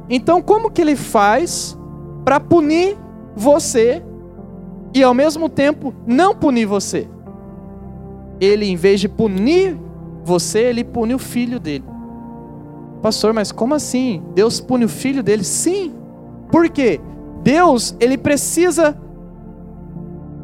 Então, 0.09 0.41
como 0.41 0.71
que 0.71 0.81
ele 0.81 0.95
faz 0.95 1.77
para 2.25 2.39
punir 2.39 2.97
você 3.35 4.01
e 4.91 5.03
ao 5.03 5.13
mesmo 5.13 5.47
tempo 5.47 5.93
não 6.07 6.33
punir 6.33 6.65
você? 6.65 7.07
Ele, 8.41 8.65
em 8.65 8.75
vez 8.75 8.99
de 8.99 9.07
punir 9.07 9.77
você, 10.23 10.61
ele 10.61 10.83
pune 10.83 11.13
o 11.13 11.19
filho 11.19 11.59
dele. 11.59 11.85
Pastor, 13.03 13.31
mas 13.31 13.51
como 13.51 13.75
assim? 13.75 14.23
Deus 14.33 14.59
pune 14.59 14.85
o 14.85 14.89
filho 14.89 15.21
dele? 15.21 15.43
Sim. 15.43 15.93
Por 16.51 16.69
quê? 16.69 16.99
Deus, 17.43 17.95
ele 17.99 18.17
precisa 18.17 18.97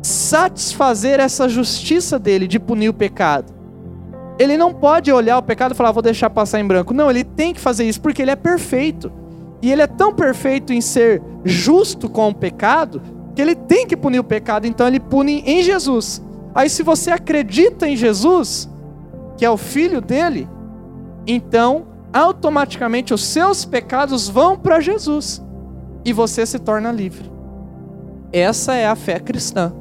satisfazer 0.04 1.20
essa 1.20 1.50
justiça 1.50 2.20
dele 2.20 2.46
de 2.46 2.60
punir 2.60 2.90
o 2.90 2.94
pecado. 2.94 3.65
Ele 4.38 4.58
não 4.58 4.74
pode 4.74 5.12
olhar 5.12 5.38
o 5.38 5.44
pecado 5.44 5.74
e 5.74 5.76
falar, 5.76 5.92
vou 5.92 6.04
deixar 6.04 6.30
passar 6.30 6.60
em 6.60 6.68
branco. 6.68 6.94
Não, 6.94 7.10
ele 7.10 7.24
tem 7.24 7.54
que 7.54 7.60
fazer 7.60 7.86
isso 7.86 8.02
porque 8.02 8.22
ele 8.22 8.32
é 8.32 8.36
perfeito. 8.36 9.12
E 9.62 9.72
ele 9.72 9.82
é 9.82 9.88
tão 9.88 10.14
perfeito 10.14 10.74
em 10.74 10.82
ser 10.82 11.22
justo 11.44 12.10
com 12.10 12.30
o 12.30 12.36
pecado, 12.36 13.02
que 13.34 13.42
ele 13.42 13.56
tem 13.56 13.88
que 13.88 13.98
punir 13.98 14.20
o 14.20 14.24
pecado, 14.24 14.68
então 14.68 14.88
ele 14.88 15.00
pune 15.00 15.42
em 15.46 15.62
Jesus. 15.62 16.22
Aí, 16.54 16.70
se 16.70 16.84
você 16.84 17.12
acredita 17.12 17.88
em 17.88 17.96
Jesus, 17.96 18.70
que 19.38 19.46
é 19.46 19.50
o 19.50 19.58
filho 19.58 20.02
dele, 20.02 20.48
então 21.28 21.88
automaticamente 22.14 23.14
os 23.14 23.26
seus 23.26 23.66
pecados 23.66 24.30
vão 24.30 24.58
para 24.58 24.80
Jesus 24.80 25.44
e 26.06 26.14
você 26.14 26.46
se 26.46 26.60
torna 26.60 26.92
livre. 26.92 27.30
Essa 28.32 28.76
é 28.76 28.88
a 28.88 28.96
fé 28.96 29.20
cristã. 29.20 29.74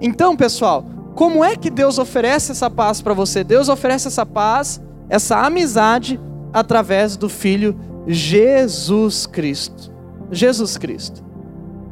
Então, 0.00 0.36
pessoal, 0.36 0.84
como 1.14 1.44
é 1.44 1.56
que 1.56 1.70
Deus 1.70 1.98
oferece 1.98 2.52
essa 2.52 2.70
paz 2.70 3.02
para 3.02 3.14
você? 3.14 3.44
Deus 3.44 3.68
oferece 3.68 4.08
essa 4.08 4.24
paz, 4.24 4.80
essa 5.08 5.44
amizade 5.44 6.20
através 6.52 7.16
do 7.16 7.28
filho 7.28 7.78
Jesus 8.06 9.26
Cristo. 9.26 9.92
Jesus 10.30 10.76
Cristo. 10.76 11.24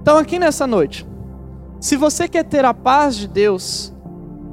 Então, 0.01 0.17
aqui 0.17 0.39
nessa 0.39 0.67
noite, 0.67 1.07
se 1.81 1.97
você 1.97 2.29
quer 2.29 2.45
ter 2.45 2.65
a 2.65 2.73
paz 2.73 3.17
de 3.17 3.29
Deus, 3.29 3.93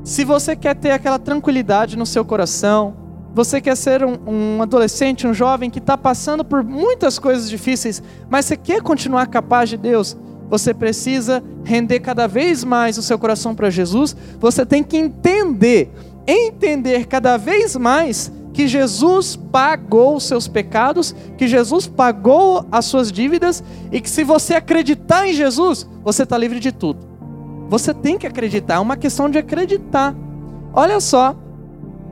se 0.03 0.23
você 0.23 0.55
quer 0.55 0.75
ter 0.75 0.91
aquela 0.91 1.17
tranquilidade 1.17 1.97
no 1.97 2.05
seu 2.05 2.25
coração, 2.25 2.95
você 3.33 3.59
quer 3.59 3.75
ser 3.75 4.03
um, 4.03 4.17
um 4.27 4.61
adolescente, 4.61 5.27
um 5.27 5.33
jovem 5.33 5.69
que 5.69 5.79
está 5.79 5.97
passando 5.97 6.43
por 6.43 6.63
muitas 6.63 7.19
coisas 7.19 7.49
difíceis, 7.49 8.01
mas 8.29 8.45
você 8.45 8.55
quer 8.55 8.81
continuar 8.81 9.27
capaz 9.27 9.69
de 9.69 9.77
Deus, 9.77 10.15
você 10.49 10.73
precisa 10.73 11.43
render 11.63 11.99
cada 11.99 12.27
vez 12.27 12.63
mais 12.63 12.97
o 12.97 13.01
seu 13.01 13.17
coração 13.17 13.55
para 13.55 13.69
Jesus. 13.69 14.15
Você 14.39 14.65
tem 14.65 14.83
que 14.83 14.97
entender, 14.97 15.91
entender 16.27 17.05
cada 17.05 17.37
vez 17.37 17.75
mais 17.75 18.31
que 18.53 18.67
Jesus 18.67 19.35
pagou 19.35 20.15
os 20.15 20.23
seus 20.23 20.47
pecados, 20.47 21.13
que 21.37 21.47
Jesus 21.47 21.87
pagou 21.87 22.65
as 22.71 22.85
suas 22.85 23.11
dívidas 23.11 23.63
e 23.91 23.99
que 23.99 24.09
se 24.09 24.23
você 24.23 24.53
acreditar 24.53 25.27
em 25.27 25.33
Jesus, 25.33 25.87
você 26.03 26.23
está 26.23 26.37
livre 26.37 26.59
de 26.59 26.71
tudo. 26.71 27.05
Você 27.67 27.93
tem 27.93 28.17
que 28.17 28.25
acreditar, 28.25 28.75
é 28.75 28.79
uma 28.79 28.95
questão 28.95 29.29
de 29.29 29.37
acreditar. 29.37 30.15
Olha 30.73 30.99
só 31.01 31.35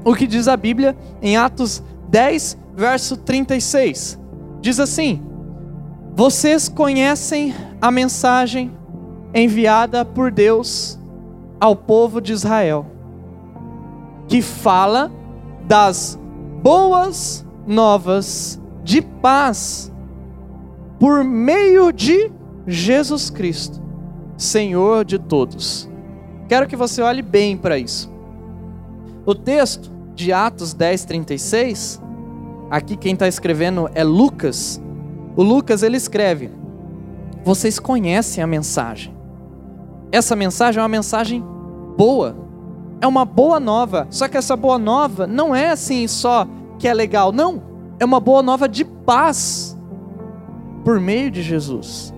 o 0.04 0.14
que 0.14 0.28
diz 0.28 0.48
a 0.48 0.58
Bíblia 0.58 0.98
em 1.22 1.38
Atos 1.38 1.82
10, 2.10 2.58
verso 2.76 3.16
36. 3.16 4.20
Diz 4.60 4.80
assim: 4.80 5.22
Vocês 6.16 6.70
conhecem 6.70 7.56
a 7.82 7.90
mensagem 7.90 8.72
enviada 9.34 10.06
por 10.06 10.30
Deus 10.30 11.00
ao 11.60 11.76
povo 11.76 12.22
de 12.22 12.32
Israel, 12.32 12.86
que 14.28 14.40
fala 14.40 15.12
das 15.66 16.20
boas 16.62 17.44
novas 17.66 18.62
de 18.84 19.02
paz 19.02 19.92
por 21.00 21.24
meio 21.24 21.92
de 21.92 22.32
Jesus 22.68 23.32
Cristo, 23.32 23.82
Senhor 24.38 25.04
de 25.04 25.18
todos. 25.18 25.90
Quero 26.48 26.68
que 26.68 26.76
você 26.76 27.02
olhe 27.02 27.24
bem 27.24 27.58
para 27.58 27.80
isso. 27.80 28.14
O 29.26 29.34
texto 29.34 29.92
de 30.14 30.32
Atos 30.32 30.76
10:36, 30.76 32.00
aqui 32.70 32.96
quem 32.96 33.14
está 33.14 33.28
escrevendo 33.28 33.90
é 33.96 34.04
Lucas. 34.04 34.83
O 35.36 35.44
Lucas 35.44 35.84
ele 35.84 35.98
escreve: 35.98 36.52
Vocês 37.44 37.80
conhecem 37.80 38.44
a 38.44 38.48
mensagem. 38.48 39.14
Essa 40.12 40.36
mensagem 40.36 40.80
é 40.80 40.84
uma 40.84 40.90
mensagem 40.90 41.44
boa, 41.98 42.36
é 43.02 43.08
uma 43.08 43.26
boa 43.26 43.60
nova. 43.60 44.08
Só 44.10 44.28
que 44.28 44.38
essa 44.38 44.56
boa 44.56 44.78
nova 44.78 45.26
não 45.26 45.56
é 45.56 45.72
assim 45.72 46.08
só 46.08 46.48
que 46.78 46.88
é 46.88 46.94
legal, 46.94 47.32
não. 47.32 47.62
É 48.00 48.06
uma 48.06 48.20
boa 48.20 48.44
nova 48.44 48.68
de 48.68 48.84
paz 48.84 49.78
por 50.84 51.00
meio 51.00 51.32
de 51.32 51.42
Jesus. 51.42 52.14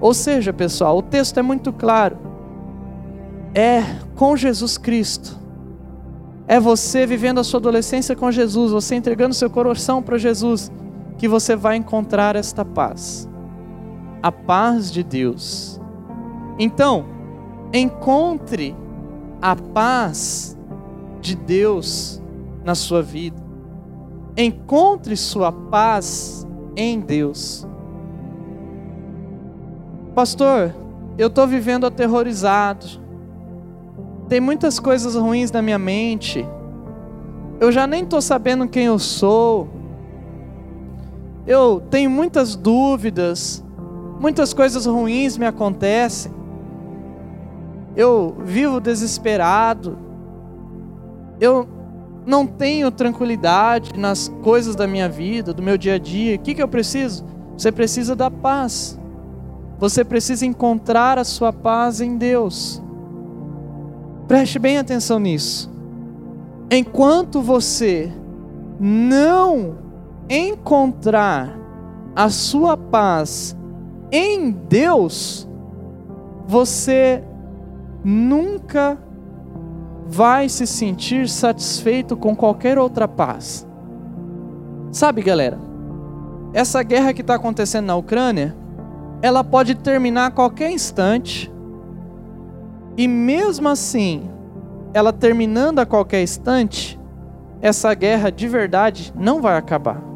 Ou 0.00 0.14
seja, 0.14 0.52
pessoal, 0.52 0.98
o 0.98 1.02
texto 1.02 1.38
é 1.38 1.42
muito 1.42 1.72
claro. 1.72 2.16
É 3.54 3.82
com 4.14 4.36
Jesus 4.36 4.78
Cristo. 4.78 5.36
É 6.46 6.58
você 6.58 7.04
vivendo 7.06 7.40
a 7.40 7.44
sua 7.44 7.58
adolescência 7.58 8.16
com 8.16 8.30
Jesus, 8.30 8.72
você 8.72 8.94
entregando 8.94 9.34
seu 9.34 9.50
coração 9.50 10.02
para 10.02 10.16
Jesus, 10.16 10.70
que 11.18 11.28
você 11.28 11.56
vai 11.56 11.76
encontrar 11.76 12.36
esta 12.36 12.64
paz. 12.64 13.28
A 14.22 14.32
paz 14.32 14.90
de 14.90 15.02
Deus. 15.02 15.80
Então, 16.58 17.04
encontre 17.72 18.74
a 19.42 19.54
paz 19.54 20.56
de 21.20 21.36
Deus 21.36 22.22
na 22.64 22.74
sua 22.74 23.02
vida. 23.02 23.36
Encontre 24.36 25.16
sua 25.16 25.50
paz 25.50 26.46
em 26.76 27.00
Deus. 27.00 27.66
Pastor, 30.14 30.74
eu 31.16 31.26
estou 31.26 31.46
vivendo 31.46 31.86
aterrorizado. 31.86 32.86
Tem 34.28 34.40
muitas 34.40 34.78
coisas 34.78 35.14
ruins 35.16 35.50
na 35.50 35.60
minha 35.60 35.78
mente. 35.78 36.46
Eu 37.60 37.72
já 37.72 37.86
nem 37.86 38.04
estou 38.04 38.20
sabendo 38.20 38.68
quem 38.68 38.86
eu 38.86 38.98
sou. 38.98 39.68
Eu 41.48 41.82
tenho 41.90 42.10
muitas 42.10 42.54
dúvidas. 42.54 43.64
Muitas 44.20 44.52
coisas 44.52 44.84
ruins 44.84 45.38
me 45.38 45.46
acontecem. 45.46 46.30
Eu 47.96 48.36
vivo 48.44 48.78
desesperado. 48.78 49.98
Eu 51.40 51.66
não 52.26 52.46
tenho 52.46 52.90
tranquilidade 52.90 53.98
nas 53.98 54.28
coisas 54.42 54.76
da 54.76 54.86
minha 54.86 55.08
vida, 55.08 55.54
do 55.54 55.62
meu 55.62 55.78
dia 55.78 55.94
a 55.94 55.98
dia. 55.98 56.36
O 56.36 56.38
que, 56.38 56.54
que 56.54 56.62
eu 56.62 56.68
preciso? 56.68 57.24
Você 57.56 57.72
precisa 57.72 58.14
da 58.14 58.30
paz. 58.30 58.98
Você 59.78 60.04
precisa 60.04 60.44
encontrar 60.44 61.16
a 61.16 61.24
sua 61.24 61.50
paz 61.50 62.02
em 62.02 62.18
Deus. 62.18 62.82
Preste 64.26 64.58
bem 64.58 64.76
atenção 64.76 65.18
nisso. 65.18 65.70
Enquanto 66.70 67.40
você 67.40 68.12
não 68.78 69.87
encontrar 70.28 71.56
a 72.14 72.28
sua 72.30 72.76
paz 72.76 73.56
em 74.10 74.50
Deus, 74.50 75.48
você 76.46 77.22
nunca 78.04 78.98
vai 80.06 80.48
se 80.48 80.66
sentir 80.66 81.28
satisfeito 81.28 82.16
com 82.16 82.34
qualquer 82.34 82.78
outra 82.78 83.06
paz. 83.06 83.66
Sabe, 84.90 85.22
galera, 85.22 85.58
essa 86.54 86.82
guerra 86.82 87.12
que 87.12 87.20
está 87.20 87.34
acontecendo 87.34 87.86
na 87.86 87.96
Ucrânia 87.96 88.56
ela 89.20 89.42
pode 89.42 89.74
terminar 89.74 90.26
a 90.26 90.30
qualquer 90.30 90.70
instante, 90.70 91.52
e 92.96 93.06
mesmo 93.08 93.68
assim, 93.68 94.30
ela 94.94 95.12
terminando 95.12 95.80
a 95.80 95.86
qualquer 95.86 96.22
instante, 96.22 96.98
essa 97.60 97.92
guerra 97.94 98.30
de 98.30 98.46
verdade 98.46 99.12
não 99.16 99.40
vai 99.42 99.56
acabar. 99.56 100.07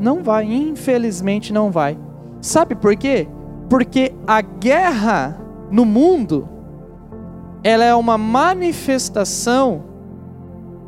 Não 0.00 0.22
vai, 0.22 0.50
infelizmente 0.50 1.52
não 1.52 1.70
vai. 1.70 1.98
Sabe 2.40 2.74
por 2.74 2.96
quê? 2.96 3.28
Porque 3.68 4.12
a 4.26 4.40
guerra 4.40 5.38
no 5.70 5.84
mundo 5.84 6.48
ela 7.62 7.84
é 7.84 7.94
uma 7.94 8.16
manifestação 8.16 9.84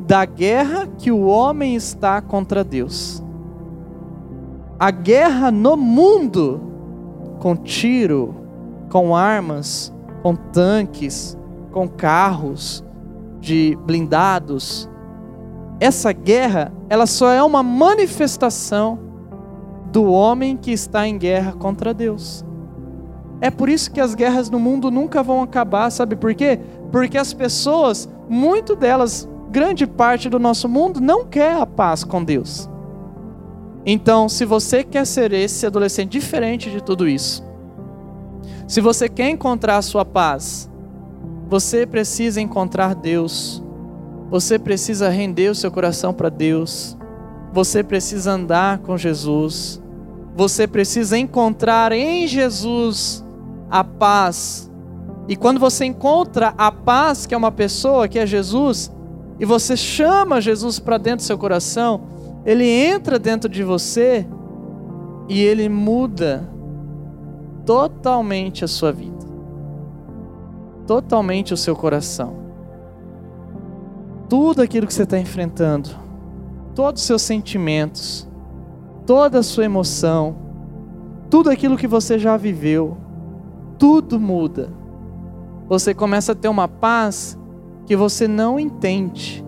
da 0.06 0.24
guerra 0.24 0.88
que 0.98 1.12
o 1.12 1.26
homem 1.26 1.76
está 1.76 2.20
contra 2.20 2.64
Deus. 2.64 3.22
A 4.78 4.90
guerra 4.90 5.50
no 5.50 5.76
mundo 5.76 6.60
com 7.38 7.54
tiro, 7.54 8.34
com 8.90 9.14
armas, 9.14 9.92
com 10.22 10.34
tanques, 10.34 11.36
com 11.70 11.86
carros 11.88 12.84
de 13.40 13.76
blindados. 13.84 14.88
Essa 15.82 16.12
guerra, 16.12 16.72
ela 16.88 17.06
só 17.06 17.28
é 17.32 17.42
uma 17.42 17.60
manifestação 17.60 19.00
do 19.90 20.04
homem 20.04 20.56
que 20.56 20.70
está 20.70 21.08
em 21.08 21.18
guerra 21.18 21.54
contra 21.54 21.92
Deus. 21.92 22.44
É 23.40 23.50
por 23.50 23.68
isso 23.68 23.90
que 23.90 24.00
as 24.00 24.14
guerras 24.14 24.48
no 24.48 24.60
mundo 24.60 24.92
nunca 24.92 25.24
vão 25.24 25.42
acabar, 25.42 25.90
sabe 25.90 26.14
por 26.14 26.36
quê? 26.36 26.60
Porque 26.92 27.18
as 27.18 27.34
pessoas, 27.34 28.08
muito 28.28 28.76
delas, 28.76 29.28
grande 29.50 29.84
parte 29.84 30.28
do 30.28 30.38
nosso 30.38 30.68
mundo, 30.68 31.00
não 31.00 31.26
quer 31.26 31.56
a 31.56 31.66
paz 31.66 32.04
com 32.04 32.22
Deus. 32.22 32.70
Então, 33.84 34.28
se 34.28 34.44
você 34.44 34.84
quer 34.84 35.04
ser 35.04 35.32
esse 35.32 35.66
adolescente 35.66 36.12
diferente 36.12 36.70
de 36.70 36.80
tudo 36.80 37.08
isso, 37.08 37.42
se 38.68 38.80
você 38.80 39.08
quer 39.08 39.30
encontrar 39.30 39.78
a 39.78 39.82
sua 39.82 40.04
paz, 40.04 40.70
você 41.48 41.84
precisa 41.84 42.40
encontrar 42.40 42.94
Deus. 42.94 43.60
Você 44.32 44.58
precisa 44.58 45.10
render 45.10 45.50
o 45.50 45.54
seu 45.54 45.70
coração 45.70 46.14
para 46.14 46.30
Deus. 46.30 46.96
Você 47.52 47.84
precisa 47.84 48.32
andar 48.32 48.78
com 48.78 48.96
Jesus. 48.96 49.78
Você 50.34 50.66
precisa 50.66 51.18
encontrar 51.18 51.92
em 51.92 52.26
Jesus 52.26 53.22
a 53.70 53.84
paz. 53.84 54.72
E 55.28 55.36
quando 55.36 55.60
você 55.60 55.84
encontra 55.84 56.54
a 56.56 56.72
paz, 56.72 57.26
que 57.26 57.34
é 57.34 57.36
uma 57.36 57.52
pessoa, 57.52 58.08
que 58.08 58.18
é 58.18 58.24
Jesus, 58.24 58.90
e 59.38 59.44
você 59.44 59.76
chama 59.76 60.40
Jesus 60.40 60.78
para 60.78 60.96
dentro 60.96 61.18
do 61.18 61.24
seu 61.24 61.36
coração, 61.36 62.00
ele 62.46 62.66
entra 62.66 63.18
dentro 63.18 63.50
de 63.50 63.62
você 63.62 64.26
e 65.28 65.42
ele 65.42 65.68
muda 65.68 66.48
totalmente 67.66 68.64
a 68.64 68.68
sua 68.68 68.92
vida, 68.92 69.26
totalmente 70.86 71.52
o 71.52 71.56
seu 71.56 71.76
coração. 71.76 72.41
Tudo 74.32 74.62
aquilo 74.62 74.86
que 74.86 74.94
você 74.94 75.02
está 75.02 75.18
enfrentando, 75.18 75.90
todos 76.74 77.02
os 77.02 77.06
seus 77.06 77.20
sentimentos, 77.20 78.26
toda 79.04 79.40
a 79.40 79.42
sua 79.42 79.66
emoção, 79.66 80.36
tudo 81.28 81.50
aquilo 81.50 81.76
que 81.76 81.86
você 81.86 82.18
já 82.18 82.36
viveu, 82.38 82.96
tudo 83.78 84.18
muda. 84.18 84.70
Você 85.68 85.92
começa 85.92 86.32
a 86.32 86.34
ter 86.34 86.48
uma 86.48 86.66
paz 86.66 87.38
que 87.84 87.94
você 87.94 88.26
não 88.26 88.58
entende 88.58 89.44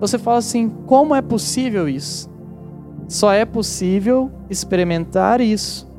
você 0.00 0.18
fala 0.18 0.38
assim: 0.38 0.68
como 0.86 1.14
é 1.14 1.22
possível 1.22 1.88
isso? 1.88 2.28
Só 3.08 3.32
é 3.32 3.44
possível 3.44 4.30
experimentar 4.50 5.40
isso 5.40 5.90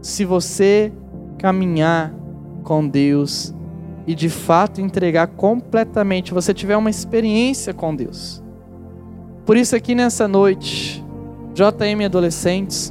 se 0.00 0.24
você 0.24 0.92
caminhar 1.38 2.14
com 2.62 2.86
Deus 2.86 3.54
e 4.08 4.14
de 4.14 4.30
fato 4.30 4.80
entregar 4.80 5.26
completamente, 5.26 6.32
você 6.32 6.54
tiver 6.54 6.78
uma 6.78 6.88
experiência 6.88 7.74
com 7.74 7.94
Deus. 7.94 8.42
Por 9.44 9.54
isso, 9.54 9.76
aqui 9.76 9.94
nessa 9.94 10.26
noite, 10.26 11.04
JM 11.52 12.06
Adolescentes, 12.06 12.90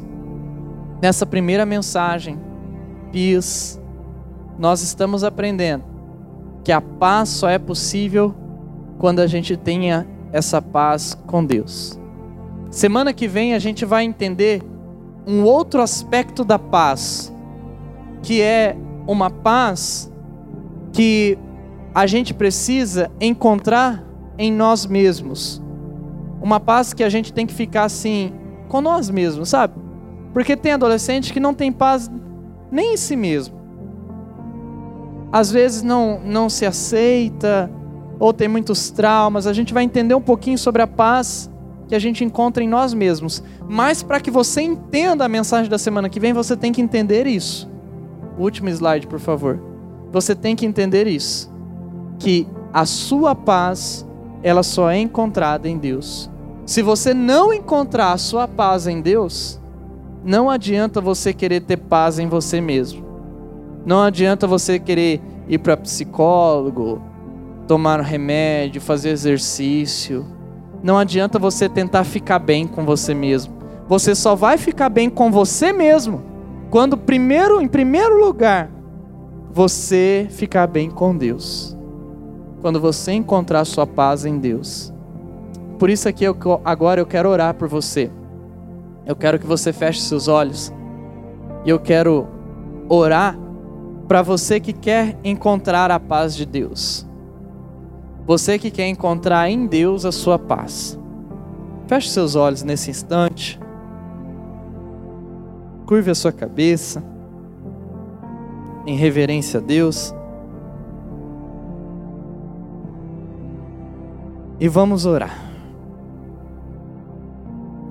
nessa 1.01 1.25
primeira 1.25 1.65
mensagem, 1.65 2.39
PIS, 3.11 3.81
nós 4.59 4.83
estamos 4.83 5.23
aprendendo 5.23 5.83
que 6.63 6.71
a 6.71 6.79
paz 6.79 7.29
só 7.29 7.49
é 7.49 7.57
possível 7.57 8.35
quando 8.99 9.19
a 9.19 9.25
gente 9.25 9.57
tenha 9.57 10.07
essa 10.31 10.61
paz 10.61 11.17
com 11.25 11.43
Deus. 11.43 11.99
Semana 12.69 13.11
que 13.11 13.27
vem 13.27 13.55
a 13.55 13.59
gente 13.59 13.85
vai 13.85 14.03
entender 14.03 14.61
um 15.25 15.41
outro 15.41 15.81
aspecto 15.81 16.45
da 16.45 16.59
paz, 16.59 17.33
que 18.21 18.39
é 18.39 18.77
uma 19.07 19.31
paz 19.31 20.11
que 20.97 21.37
a 21.93 22.07
gente 22.07 22.33
precisa 22.33 23.11
encontrar 23.21 24.03
em 24.35 24.51
nós 24.51 24.83
mesmos. 24.83 25.61
Uma 26.41 26.59
paz 26.59 26.91
que 26.91 27.03
a 27.03 27.09
gente 27.09 27.31
tem 27.31 27.45
que 27.45 27.53
ficar 27.53 27.83
assim 27.83 28.33
com 28.67 28.81
nós 28.81 29.07
mesmos, 29.07 29.49
sabe? 29.49 29.75
Porque 30.33 30.57
tem 30.57 30.71
adolescente 30.71 31.31
que 31.31 31.39
não 31.39 31.53
tem 31.53 31.71
paz 31.71 32.09
nem 32.71 32.95
em 32.95 32.97
si 32.97 33.15
mesmo. 33.15 33.55
Às 35.31 35.51
vezes 35.51 35.83
não 35.83 36.19
não 36.19 36.49
se 36.49 36.65
aceita, 36.65 37.69
ou 38.19 38.33
tem 38.33 38.47
muitos 38.47 38.89
traumas, 38.89 39.45
a 39.45 39.53
gente 39.53 39.75
vai 39.75 39.83
entender 39.83 40.15
um 40.15 40.21
pouquinho 40.21 40.57
sobre 40.57 40.81
a 40.81 40.87
paz 40.87 41.47
que 41.87 41.93
a 41.93 41.99
gente 41.99 42.23
encontra 42.23 42.63
em 42.63 42.67
nós 42.67 42.91
mesmos. 42.95 43.43
Mas 43.69 44.01
para 44.01 44.19
que 44.19 44.31
você 44.31 44.63
entenda 44.63 45.25
a 45.25 45.29
mensagem 45.29 45.69
da 45.69 45.77
semana 45.77 46.09
que 46.09 46.19
vem, 46.19 46.33
você 46.33 46.57
tem 46.57 46.73
que 46.73 46.81
entender 46.81 47.27
isso. 47.27 47.69
Último 48.35 48.67
slide, 48.69 49.05
por 49.05 49.19
favor. 49.19 49.66
Você 50.11 50.35
tem 50.35 50.55
que 50.55 50.65
entender 50.65 51.07
isso, 51.07 51.51
que 52.19 52.47
a 52.73 52.85
sua 52.85 53.35
paz, 53.35 54.05
ela 54.41 54.63
só 54.63 54.89
é 54.89 54.99
encontrada 54.99 55.67
em 55.67 55.77
Deus. 55.77 56.29
Se 56.65 56.81
você 56.81 57.13
não 57.13 57.53
encontrar 57.53 58.13
a 58.13 58.17
sua 58.17 58.47
paz 58.47 58.87
em 58.87 59.01
Deus, 59.01 59.59
não 60.23 60.49
adianta 60.49 60.99
você 60.99 61.33
querer 61.33 61.61
ter 61.61 61.77
paz 61.77 62.19
em 62.19 62.27
você 62.27 62.59
mesmo. 62.59 63.05
Não 63.85 64.01
adianta 64.01 64.45
você 64.45 64.77
querer 64.77 65.21
ir 65.47 65.59
para 65.59 65.77
psicólogo, 65.77 67.01
tomar 67.67 68.01
remédio, 68.01 68.81
fazer 68.81 69.09
exercício. 69.09 70.25
Não 70.83 70.97
adianta 70.97 71.39
você 71.39 71.69
tentar 71.69 72.03
ficar 72.03 72.39
bem 72.39 72.67
com 72.67 72.85
você 72.85 73.13
mesmo. 73.13 73.53
Você 73.87 74.13
só 74.13 74.35
vai 74.35 74.57
ficar 74.57 74.89
bem 74.89 75.09
com 75.09 75.31
você 75.31 75.71
mesmo 75.71 76.21
Quando 76.69 76.97
primeiro, 76.97 77.61
em 77.61 77.67
primeiro 77.67 78.19
lugar, 78.19 78.69
você 79.57 80.27
ficar 80.29 80.67
bem 80.67 80.87
com 80.87 81.17
Deus. 81.17 81.75
Quando 82.61 82.79
você 82.79 83.13
encontrar 83.13 83.65
sua 83.65 83.87
paz 83.87 84.23
em 84.23 84.37
Deus. 84.37 84.93
Por 85.79 85.89
isso 85.89 86.07
aqui 86.07 86.25
eu, 86.25 86.37
agora 86.63 87.01
eu 87.01 87.07
quero 87.07 87.27
orar 87.27 87.55
por 87.55 87.67
você. 87.67 88.11
Eu 89.03 89.15
quero 89.15 89.39
que 89.39 89.47
você 89.47 89.73
feche 89.73 89.99
seus 90.01 90.27
olhos. 90.27 90.71
E 91.65 91.71
eu 91.71 91.79
quero 91.79 92.27
orar 92.87 93.35
para 94.07 94.21
você 94.21 94.59
que 94.59 94.73
quer 94.73 95.17
encontrar 95.23 95.89
a 95.89 95.99
paz 95.99 96.35
de 96.35 96.45
Deus. 96.45 97.07
Você 98.27 98.59
que 98.59 98.69
quer 98.69 98.87
encontrar 98.87 99.49
em 99.49 99.65
Deus 99.65 100.05
a 100.05 100.11
sua 100.11 100.37
paz. 100.37 100.99
Feche 101.87 102.11
seus 102.11 102.35
olhos 102.35 102.61
nesse 102.61 102.91
instante. 102.91 103.59
Curve 105.87 106.11
a 106.11 106.15
sua 106.15 106.31
cabeça. 106.31 107.16
Em 108.87 108.95
reverência 108.95 109.59
a 109.59 109.61
Deus. 109.61 110.15
E 114.59 114.67
vamos 114.67 115.05
orar. 115.05 115.47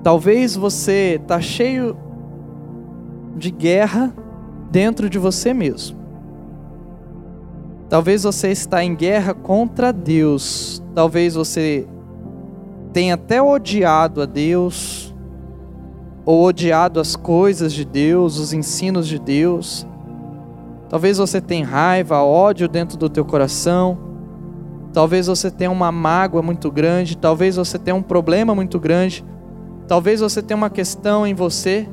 Talvez 0.03 0.55
você 0.55 1.19
está 1.21 1.39
cheio 1.39 1.95
de 3.35 3.51
guerra 3.51 4.13
dentro 4.71 5.09
de 5.09 5.19
você 5.19 5.53
mesmo. 5.53 5.97
Talvez 7.89 8.23
você 8.23 8.49
está 8.49 8.83
em 8.83 8.95
guerra 8.95 9.33
contra 9.33 9.93
Deus. 9.93 10.83
Talvez 10.93 11.35
você 11.35 11.87
tenha 12.91 13.13
até 13.13 13.41
odiado 13.41 14.21
a 14.21 14.25
Deus 14.25 15.13
ou 16.25 16.43
odiado 16.43 16.99
as 16.99 17.15
coisas 17.15 17.71
de 17.71 17.85
Deus, 17.85 18.39
os 18.39 18.51
ensinos 18.51 19.07
de 19.07 19.19
Deus. 19.19 19.87
Talvez 20.89 21.17
você 21.17 21.41
tenha 21.41 21.65
raiva, 21.65 22.21
ódio 22.21 22.67
dentro 22.67 22.97
do 22.97 23.09
teu 23.09 23.25
coração. 23.25 23.97
Talvez 24.93 25.27
você 25.27 25.51
tenha 25.51 25.69
uma 25.69 25.91
mágoa 25.91 26.41
muito 26.41 26.71
grande, 26.71 27.17
talvez 27.17 27.57
você 27.57 27.77
tenha 27.77 27.95
um 27.95 28.01
problema 28.01 28.55
muito 28.55 28.79
grande. 28.79 29.23
Talvez 29.87 30.21
você 30.21 30.41
tenha 30.41 30.57
uma 30.57 30.69
questão 30.69 31.27
em 31.27 31.33
você 31.33 31.87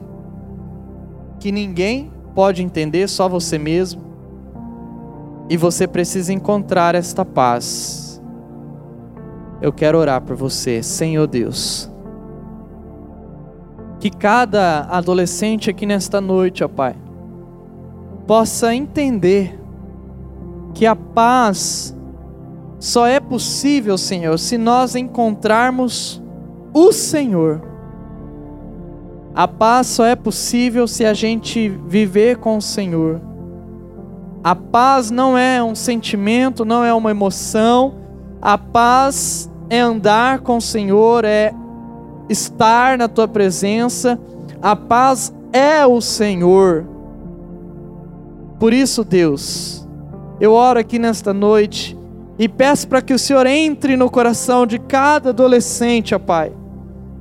que 1.39 1.53
ninguém 1.53 2.13
pode 2.35 2.63
entender, 2.63 3.09
só 3.09 3.29
você 3.29 3.59
mesmo. 3.59 4.03
E 5.49 5.57
você 5.57 5.87
precisa 5.87 6.33
encontrar 6.33 6.95
esta 6.95 7.25
paz. 7.25 8.23
Eu 9.61 9.73
quero 9.73 9.99
orar 9.99 10.21
por 10.23 10.37
você, 10.37 10.83
Senhor 10.83 11.27
Deus. 11.27 11.91
Que 14.01 14.11
cada 14.11 14.87
adolescente 14.91 15.71
aqui 15.71 15.87
nesta 15.87 16.21
noite, 16.21 16.65
ó 16.65 16.69
Pai, 16.69 16.97
possa 18.27 18.75
entender 18.75 19.59
que 20.73 20.87
a 20.87 20.97
paz 20.97 21.97
só 22.79 23.07
é 23.07 23.21
possível, 23.21 23.97
Senhor, 23.97 24.39
se 24.39 24.59
nós 24.59 24.95
encontrarmos 24.95 26.23
o 26.73 26.93
Senhor. 26.93 27.63
A 29.35 29.49
paz 29.49 29.87
só 29.87 30.05
é 30.05 30.15
possível 30.15 30.87
se 30.87 31.05
a 31.05 31.15
gente 31.15 31.69
viver 31.69 32.39
com 32.39 32.59
o 32.59 32.63
Senhor. 32.63 33.21
A 34.43 34.55
paz 34.55 35.11
não 35.11 35.39
é 35.39 35.63
um 35.63 35.75
sentimento, 35.75 36.65
não 36.65 36.85
é 36.85 36.93
uma 36.93 37.11
emoção. 37.11 37.95
A 38.43 38.59
paz 38.59 39.51
é 39.71 39.81
andar 39.81 40.41
com 40.41 40.59
o 40.59 40.61
Senhor, 40.61 41.25
é 41.25 41.55
estar 42.29 42.99
na 42.99 43.09
tua 43.09 43.27
presença. 43.27 44.21
A 44.61 44.77
paz 44.77 45.35
é 45.53 45.87
o 45.87 46.01
Senhor. 46.01 46.94
Por 48.65 48.73
isso, 48.73 49.05
Deus, 49.05 49.87
eu 50.41 50.55
oro 50.55 50.81
aqui 50.81 50.99
nesta 50.99 51.35
noite 51.35 51.95
e 52.39 52.49
peço 52.49 52.89
para 52.89 53.03
que 53.03 53.13
o 53.13 53.19
Senhor 53.19 53.45
entre 53.45 53.95
no 53.95 54.11
coração 54.11 54.67
de 54.67 54.79
cada 54.79 55.29
adolescente, 55.29 56.15
ó 56.15 56.19
Pai 56.19 56.51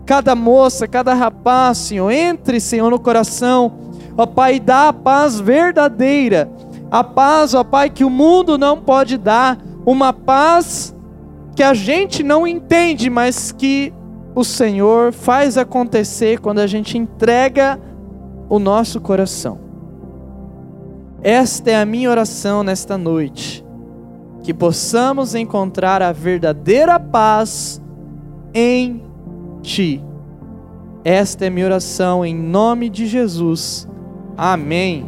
cada 0.06 0.36
moça, 0.36 0.88
cada 0.88 1.14
rapaz, 1.14 1.80
Senhor, 1.80 2.10
entre, 2.12 2.62
Senhor, 2.62 2.90
no 2.90 2.98
coração, 2.98 3.74
ó 4.18 4.26
Pai, 4.26 4.58
dá 4.58 4.88
a 4.88 4.94
paz 4.94 5.38
verdadeira, 5.38 6.50
a 6.90 7.04
paz, 7.04 7.54
ó 7.54 7.62
Pai, 7.62 7.90
que 7.90 8.06
o 8.06 8.10
mundo 8.10 8.58
não 8.58 8.80
pode 8.80 9.18
dar, 9.18 9.58
uma 9.86 10.14
paz 10.14 10.96
que 11.58 11.62
a 11.62 11.74
gente 11.74 12.24
não 12.24 12.48
entende, 12.48 13.10
mas 13.10 13.52
que 13.52 13.92
o 14.34 14.46
Senhor 14.46 15.12
faz 15.12 15.58
acontecer 15.58 16.40
quando 16.40 16.60
a 16.60 16.68
gente 16.68 16.98
entrega 16.98 17.78
o 18.48 18.60
nosso 18.60 19.02
coração. 19.02 19.63
Esta 21.24 21.72
é 21.72 21.76
a 21.82 21.86
minha 21.86 22.10
oração 22.10 22.64
nesta 22.64 22.98
noite, 22.98 23.64
que 24.44 24.54
possamos 24.54 25.34
encontrar 25.34 26.02
a 26.02 26.12
verdadeira 26.12 27.00
paz 27.00 27.82
em 28.54 29.02
ti. 29.62 30.04
Esta 31.06 31.46
é 31.46 31.50
minha 31.50 31.66
oração 31.66 32.26
em 32.26 32.36
nome 32.36 32.90
de 32.90 33.08
Jesus. 33.08 33.88
Amém. 34.36 35.06